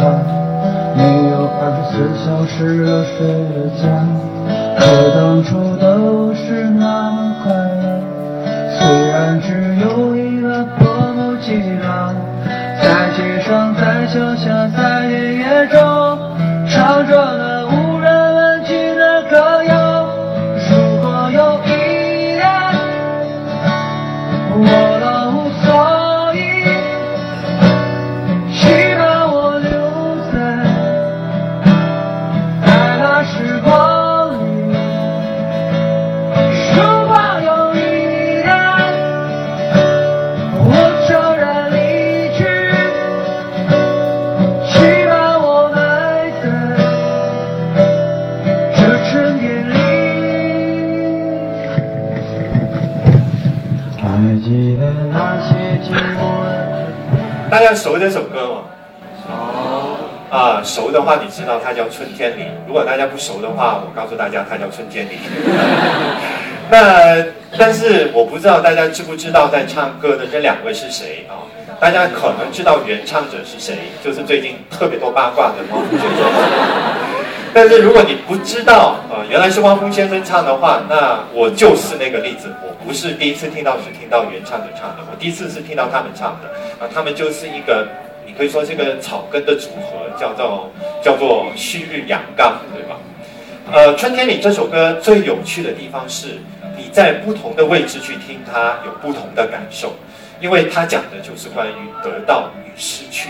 [0.96, 3.20] 没有二十四小时热水
[3.52, 3.84] 的家，
[4.78, 4.80] 可
[5.14, 5.84] 当初的
[12.80, 15.78] 在街上，在桥下，在田野中，
[16.66, 17.41] 唱着
[57.72, 58.62] 家熟这首歌吗？
[59.26, 65.12] 熟啊，熟的话你知道它叫《春天里》，如果大家不熟的话，我告诉大家它叫《春天里》。
[66.70, 67.24] 那
[67.58, 71.48] 但是我不知道大家知不知道在唱歌的这两位是谁啊？
[71.80, 76.18] 大家可能知道原唱者是谁，就是最近特别多八卦的汪峰先生。
[77.54, 82.48] 但是如果你不知道，呃，原来是汪峰先生唱的话，那我就是那个例子。
[82.62, 86.48] 我不是第一次听到是听到原唱者唱的，我第一次是听到他们唱的。
[86.84, 87.86] 啊，他们就是一个，
[88.26, 90.70] 你可以说是个草根的组合，叫做
[91.02, 92.96] 叫做旭日阳刚，对吧？
[93.70, 96.38] 呃，春天里这首歌最有趣的地方是，
[96.76, 99.94] 你在不同的位置去听它，有不同的感受，
[100.40, 101.72] 因为它讲的就是关于
[102.02, 103.28] 得到与失去。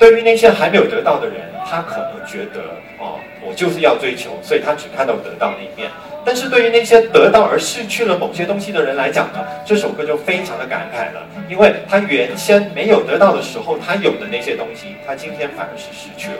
[0.00, 1.36] 对于那些还没有得到的人，
[1.66, 2.62] 他可能觉得
[2.98, 5.90] 哦，我就是要追求，所以他只看到得到那一面。
[6.24, 11.20] 但是对于那些得到而失去了某些东西的人来讲呢，这首歌就非常的感慨了，
[11.50, 16.38] 因为他原先没有得到的时候，他有的那些东西，他今天反而是失去了。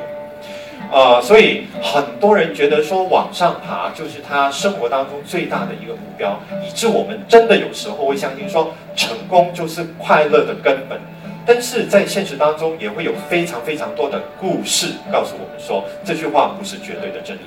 [0.91, 10.99] 呃，所以很多人觉得说往上爬就是他生活当中最大的一个目标，以致我们真的有时候会相信说成功就是快乐的根本。
[11.47, 17.43] 但是在现实当中，也会有非常非常多的故事告诉我们说，这句话不是绝对的真理。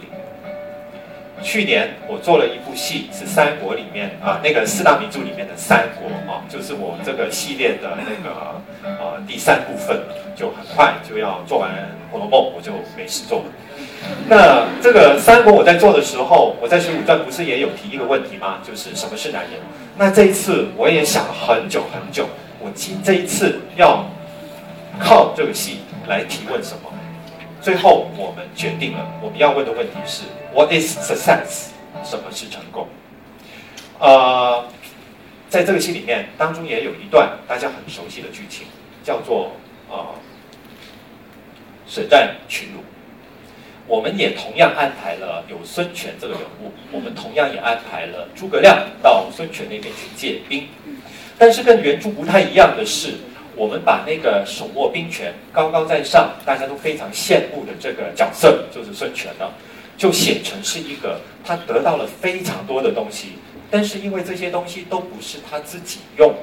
[1.42, 10.00] 去年我做了一部戏，是三国里面啊，那个四大名著里面的三国啊，就是我这个系列的那个呃第三部分，
[10.36, 11.70] 就很快就要做完
[12.12, 13.46] 《红楼梦》，我就没事做了。
[14.30, 18.60] 那这个三国我在做的时候，我在《水浒传》不是也有提一个问题吗？
[18.66, 19.60] 就是什么是男人？
[19.98, 22.26] 那这一次我也想了很久很久。
[22.64, 24.06] 我今这一次要
[24.98, 26.90] 靠这个戏来提问什么？
[27.62, 31.72] 最后我们决定了，我们要问的问题是 What is success？
[32.06, 32.88] 什么是成功？
[34.00, 34.66] 呃，
[35.50, 38.66] 在这个戏里面当中也有一段大家很熟悉的剧情，
[39.04, 39.52] 叫做
[39.90, 39.98] 呃
[41.86, 42.80] 舍战群儒。
[43.88, 50.70] 我们也同样安排了有孙权这个人物，我们同样也安排了诸葛亮到孙权那边去借兵。
[51.44, 53.16] 但是跟原著不太一样的是，
[53.54, 59.46] 我们把那个手握兵权、高高在上、大家都非常羡慕的这个角色，就是孙权呢，
[59.98, 63.34] 就写成是一个他得到了非常多的东西，
[63.70, 66.34] 但是因为这些东西都不是他自己用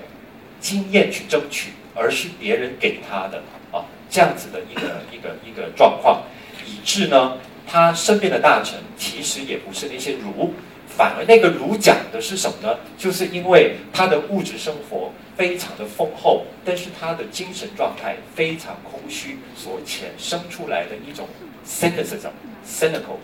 [0.61, 3.43] 经验去争取，而是别人给他的
[3.73, 3.81] 啊，
[4.11, 6.21] 这样子的一个一个一个状况，
[6.67, 10.53] 以致呢，他身边的大臣其实也不是那些儒。
[11.01, 12.77] 反而那个儒讲的是什么呢？
[12.99, 21.27] 就是因为他的物质生活非常的丰厚，但是他的精神状态非常空虚，所衍生出来的一种
[21.67, 22.29] cynicism、
[22.69, 23.17] cynical、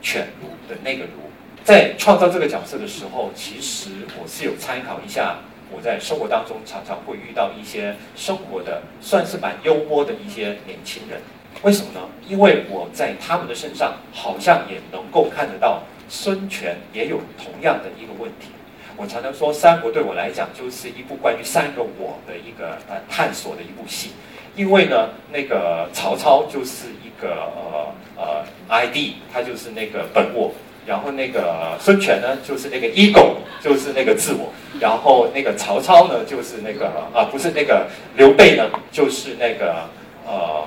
[0.00, 1.28] 犬儒的那个儒，
[1.62, 11.20] 在创造这个角色的时候，其实我是有参考一下我在生活当中常常会遇到一些生活的算是蛮幽默的一些年轻人。
[11.62, 12.00] 为什么呢？
[12.26, 15.82] 因为我在他们的身上好像也能够看得到。
[16.08, 18.48] 孙权也有同样的一个问题，
[18.96, 24.12] 我常常说，《三国》对我来讲就是一部关于三个我的一个呃探索的一部戏，
[24.56, 30.52] 因为呢，那个曹操就是一个呃呃 ID，他就是那个本我，
[30.86, 34.50] 然后那个孙权呢就是那个 ego，就是那个自我，
[34.80, 37.86] 然后那个曹操呢就是那个啊不是那个
[38.16, 39.84] 刘备呢就是那个
[40.26, 40.66] 呃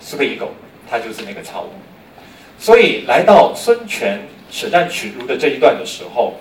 [0.00, 0.48] super ego，
[0.90, 1.70] 他就是那个超我，
[2.58, 4.18] 所以来到孙权。
[4.54, 6.34] 舍战取儒的这一段的时候，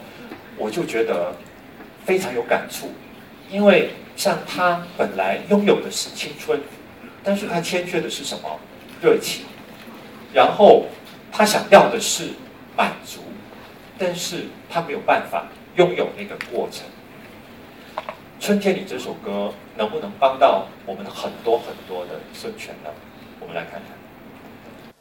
[0.55, 1.33] 我就觉得
[2.05, 2.91] 非常有感触，
[3.49, 6.61] 因为像他本来拥有的是青春，
[7.23, 8.59] 但是他欠缺的是什么？
[9.01, 9.45] 热情。
[10.31, 10.85] 然后
[11.31, 12.29] 他想要的是
[12.77, 13.21] 满足，
[13.97, 15.47] 但是他没有办法
[15.77, 16.85] 拥有那个过程。
[18.39, 22.91] 春天里这首歌能不能帮到我们很多很多的孙权呢？
[23.39, 24.93] 我们来看看。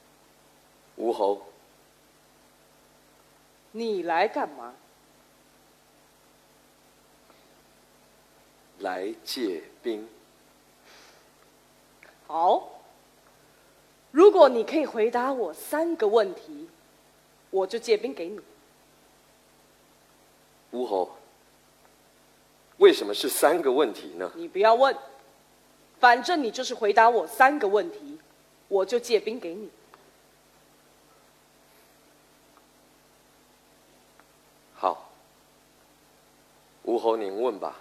[0.97, 1.52] 吴侯。
[3.73, 4.75] 你来干嘛？
[8.79, 10.09] 来借兵。
[12.27, 12.81] 好，
[14.11, 16.69] 如果你可以回答我三个问题，
[17.51, 18.41] 我就借兵给你。
[20.73, 21.17] 吴侯，
[22.79, 24.33] 为什么是三个问题呢？
[24.35, 24.97] 你不要问，
[26.01, 28.19] 反正你就是回答我三个问题，
[28.69, 29.71] 我就借兵给你。
[36.93, 37.75] 吴侯，您问吧。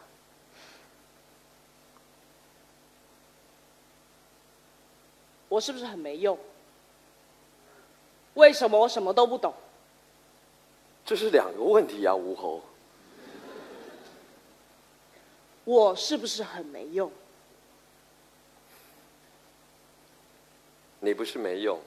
[5.50, 6.40] 我是不是很没用？
[8.36, 9.54] 为什么我什么都不懂？
[11.06, 12.62] 这是两个问题呀，吴侯。
[15.66, 17.12] 我是不是很没用？
[21.02, 21.78] 你不是没用，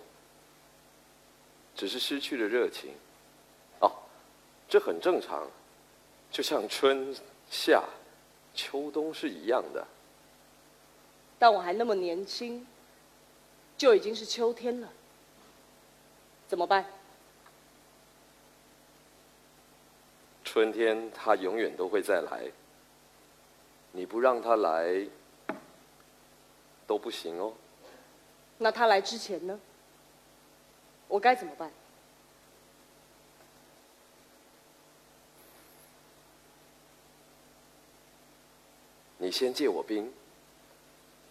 [1.75, 2.93] 只是失去了热情。
[3.81, 3.91] 哦，
[4.69, 5.49] 这很正常，
[6.35, 7.15] 就像春
[7.49, 7.85] 夏
[8.57, 9.87] 秋冬是一样的。
[11.39, 12.67] 但我还那么年轻，
[13.79, 14.89] 就已经是秋天了，
[16.49, 16.85] 怎么办？
[20.45, 22.51] 春天它永远都会再来，
[23.93, 25.07] 你不让它来
[26.85, 27.53] 都不行哦。
[28.59, 29.61] 那它来之前呢？
[31.07, 31.71] 我该怎么办？
[39.25, 40.13] 你先借我兵，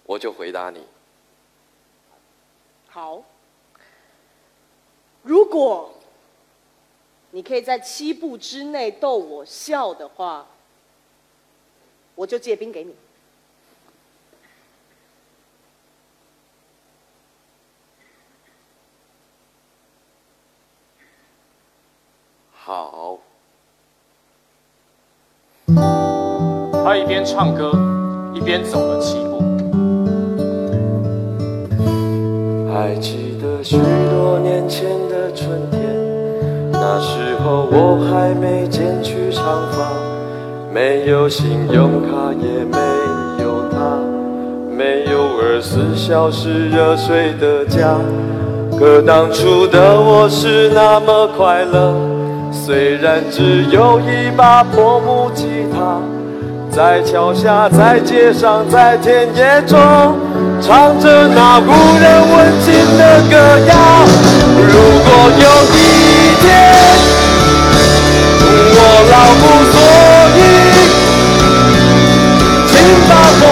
[0.03, 0.83] 我就回答你。
[2.87, 3.23] 好，
[5.21, 5.93] 如果
[7.29, 10.47] 你可以在七步之内逗我笑的话，
[12.15, 12.95] 我就借兵给你。
[27.23, 27.71] 边唱歌，
[28.33, 29.41] 一边走了七步。
[32.69, 35.79] 还记得许多年前的春天，
[36.73, 39.89] 那时候我还没剪去长发，
[40.73, 42.77] 没有信用卡，也没
[43.41, 43.97] 有他，
[44.69, 47.97] 没有二十四小时热水的家。
[48.77, 51.95] 可当初的我是那么快乐，
[52.51, 56.01] 虽然只有一把破木吉他，
[56.75, 59.77] 在桥下，在街上，在田野中，
[60.59, 61.69] 唱着那无
[62.01, 63.35] 人问津的歌
[63.67, 63.71] 谣。
[64.57, 64.73] 如
[65.05, 65.07] 果
[65.37, 65.77] 有一
[66.41, 66.43] 天
[68.73, 68.77] 我
[69.11, 69.75] 老无所
[70.35, 70.41] 依，
[72.67, 72.71] 请
[73.07, 73.45] 把我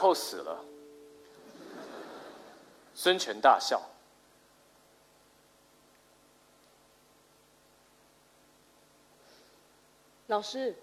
[0.00, 0.64] 后死了。
[2.94, 3.82] 孙权大笑。
[10.28, 10.74] 老师，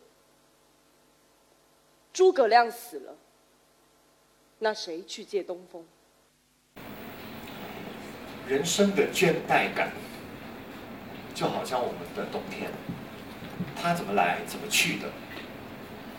[2.14, 3.16] 诸葛亮死了，
[4.60, 5.86] 那谁去借东风？
[8.48, 9.92] 人生的倦怠感，
[11.34, 12.72] 就好像我们的冬天，
[13.76, 15.10] 它怎么来怎么去的。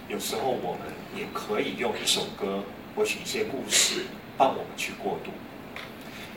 [0.09, 2.62] 有时候我们也可以用一首歌，
[2.99, 5.30] 或许一些故事，帮我们去过渡。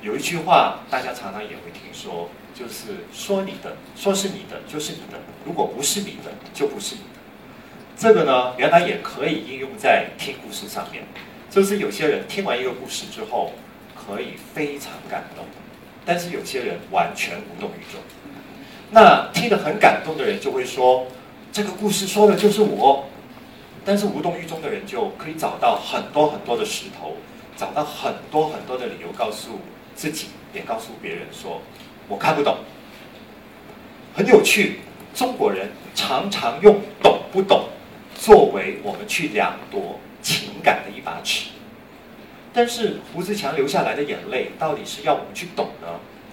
[0.03, 7.07] 有一句话，大家常常也会听说，就是说你的，说是你的就是你的，如果不是你的，就不是你的。
[7.97, 11.03] 这个呢，原来也可以应用在听故事上面，
[11.49, 13.53] 就是有些人听完一个故事之后，
[13.95, 15.43] 可以非常感动，
[16.05, 17.99] 但是有些人完全无动于衷。
[18.91, 21.07] 那听得很感动的人就会说，
[21.51, 23.07] 这个故事说的就是我，
[23.83, 27.17] 但是无动于衷的人就可以找到很多很多的石头，
[27.57, 29.59] 找到很多很多的理由告诉。
[29.93, 31.61] 自己也告诉别人说
[32.07, 32.57] ：“我看不懂。”
[34.15, 34.79] 很有趣，
[35.13, 37.65] 中国人常常用“懂不懂”
[38.15, 41.49] 作为我们去量度情感的一把尺。
[42.53, 45.87] 但是胡志强流下来的眼泪，到底是要我们去懂呢，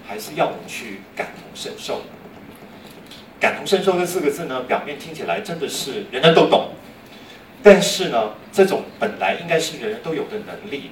[0.07, 2.03] 还是要我们去感同身受？
[3.41, 6.71] 感同身受这四个字呢，表面听起来真的是人人都懂，
[7.71, 10.91] 但是呢，这种本来应该是人人都有的能力。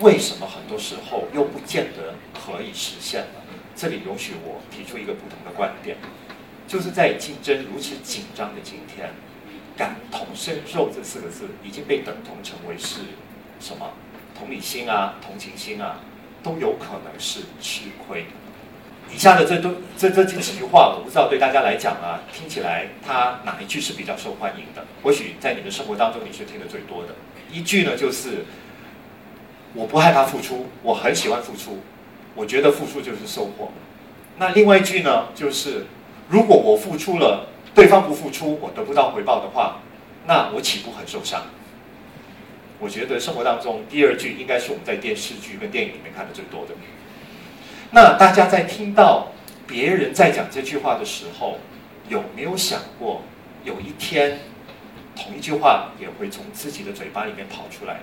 [0.00, 3.40] 为什么很多时候又不见得可以实现呢？
[3.74, 5.96] 这里容许我提出一个不同的观点，
[6.68, 9.08] 就是在竞争如此紧张的今天，
[9.74, 13.00] 感同身受这四个字已经被等同成为是
[13.58, 13.90] 什么？
[14.38, 15.98] 同理心啊，同情心啊，
[16.42, 18.26] 都有可能是吃亏。
[19.14, 24.84] 以下的这都这这几句话，我不知道对大家来讲啊，听起来它哪一句是比较受欢迎的？
[25.02, 27.14] 或许在你的生活当中你是听的最多的。
[27.50, 28.44] 一句呢，就是。
[29.74, 31.78] 我不害怕付出，我很喜欢付出，
[32.34, 33.72] 我觉得付出就是收获。
[34.36, 35.86] 那另外一句呢，就是
[36.28, 39.80] 如果我付出了，对方不付出，我得不到回报的话，
[40.26, 41.44] 那我岂不很受伤？
[42.80, 46.74] 我觉得生活当中第二句应该是我们在电视剧跟电影里面看的最多的。
[47.94, 49.28] 那大家在听到
[49.66, 51.58] 别人在讲这句话的时候，
[52.08, 53.20] 有没有想过，
[53.64, 54.38] 有一天
[55.14, 58.00] 同一句话也会从自己的嘴巴里面跑出来？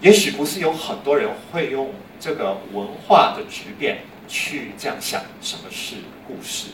[0.00, 5.94] 也许不是有很多人会用这个文化的质变去这样想什么是
[6.26, 6.70] 故事，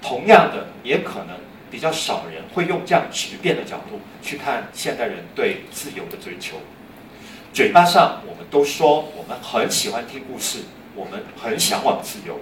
[0.00, 1.36] 同样的，也可能
[1.68, 6.58] 比较少人会用这样质变的角度去看现代人对自由的追求。
[7.56, 10.58] 嘴巴上我们都说我们很喜欢听故事，
[10.94, 12.38] 我们很向往自由，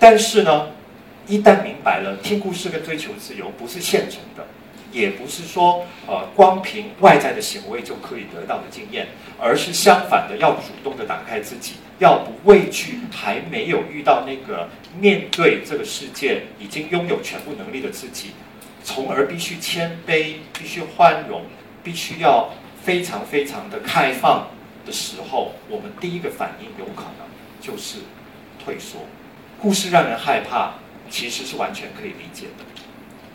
[0.00, 0.66] 但是呢，
[1.28, 4.44] 一旦明白了听故事跟追求自由不是现成的。
[4.90, 9.06] 也不是说，呃，光凭外在的行为就可以得到的经验，
[9.38, 14.68] 而是相反的，要主动的打开自己，要不畏惧还没有遇到那个
[14.98, 18.32] 面对这个世界已经拥有全部能力的自己，
[18.82, 21.42] 从而必须谦卑，必须宽容，
[21.84, 22.50] 必须要
[22.82, 24.48] 非常非常的开放
[24.84, 27.26] 的时候，我们第一个反应有可能
[27.60, 27.98] 就是
[28.62, 29.00] 退缩。
[29.60, 30.74] 故事让人害怕，
[31.08, 32.64] 其实是完全可以理解的，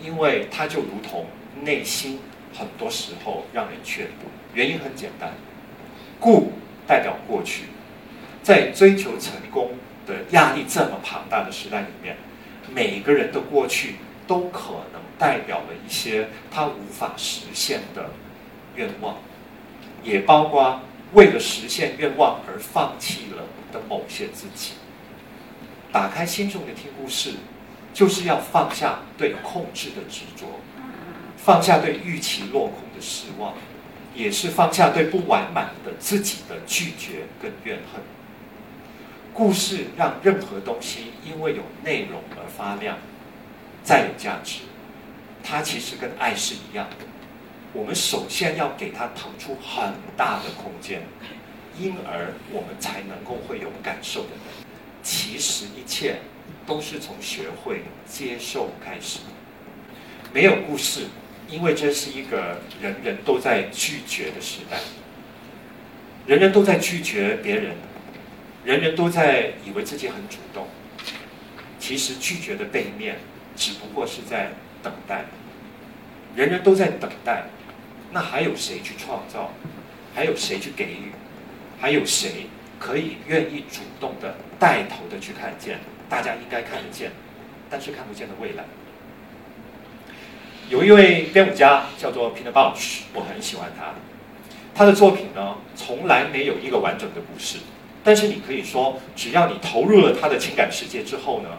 [0.01, 1.25] 因为它就如同。
[1.63, 2.19] 内心
[2.55, 5.33] 很多时候让人却步，原因很简单，
[6.19, 6.51] 故
[6.85, 7.63] 代表过去，
[8.43, 9.71] 在追求成功
[10.05, 12.15] 的压力这么庞大的时代里面，
[12.71, 13.95] 每个人的过去
[14.27, 18.11] 都可能代表了一些他无法实现的
[18.75, 19.17] 愿望，
[20.07, 20.79] 也包括
[21.13, 24.73] 为了实现愿望而放弃了的某些自己。
[25.91, 27.33] 打开心中的听故事，
[27.93, 30.47] 就是要放下对控制的执着。
[31.35, 33.53] 放下对预期落空的失望，
[34.13, 38.01] 也是放下对不完满的自己的拒绝跟怨恨。
[39.33, 42.97] 故事让任何东西因为有内容而发亮，
[43.83, 44.61] 再有价值。
[45.43, 47.05] 它其实跟爱是一样的，
[47.77, 51.03] 我们首先要给他腾出很大的空间，
[51.79, 54.29] 因而我们才能够会有感受的。
[55.03, 56.15] 其实一切
[56.65, 59.19] 都是从学会接受开始，
[60.33, 61.05] 没有故事。
[61.47, 64.79] 因为这是一个人人都在拒绝的时代，
[66.25, 67.75] 人人都在拒绝别人，
[68.65, 70.67] 人人都在以为自己很主动。
[71.79, 73.19] 其实拒绝的背面，
[73.55, 74.49] 只不过是在
[74.81, 75.25] 等待。
[76.35, 77.45] 人人都在等待，
[78.17, 79.51] 那还有谁去创造？
[80.15, 81.11] 还有谁去给予？
[81.79, 82.47] 还有谁
[82.79, 85.79] 可以愿意主动的带头的去看见？
[86.09, 87.11] 大家应该看得见，
[87.69, 88.63] 但是看不见的未来。
[90.67, 93.93] 有一位编舞家叫做 Peter Bausch，我很喜欢他。
[94.73, 97.59] 他的作品呢，从来没有一个完整的故事。
[98.03, 101.49] 但是你可以说，只要你投入了他的情感世界之后呢，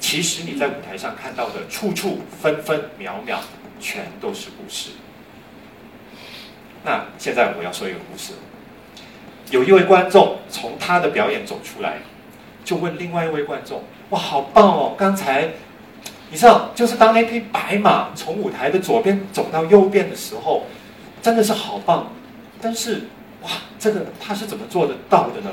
[0.00, 3.40] 其实你在舞台上看到的处处分分秒秒，
[3.78, 4.92] 全都是故事。
[6.84, 8.32] 那现在我要说一个故事。
[9.50, 11.98] 有一位观众从他的表演走出来，
[12.64, 14.94] 就问另外一位观众：“哇，好棒哦！
[14.98, 15.48] 刚才……”
[16.30, 20.64] 你知道，就是当那匹白马从舞台的左边走到右边的时候，
[21.22, 22.12] 真的是好棒。
[22.60, 23.04] 但是，
[23.42, 23.48] 哇，
[23.78, 25.50] 这个他是怎么做得到的呢？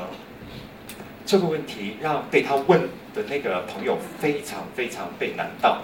[1.24, 2.82] 这个问题让被他问
[3.14, 5.78] 的那个朋友非常非常被难到，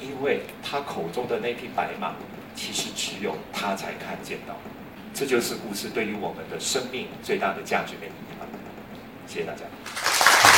[0.00, 2.12] 因为他口中的那匹白马，
[2.54, 4.54] 其实只有他才看见到。
[5.12, 8.24] 这就是故事对于我们的生命最大的价值跟意义。
[9.26, 10.53] 谢谢大家。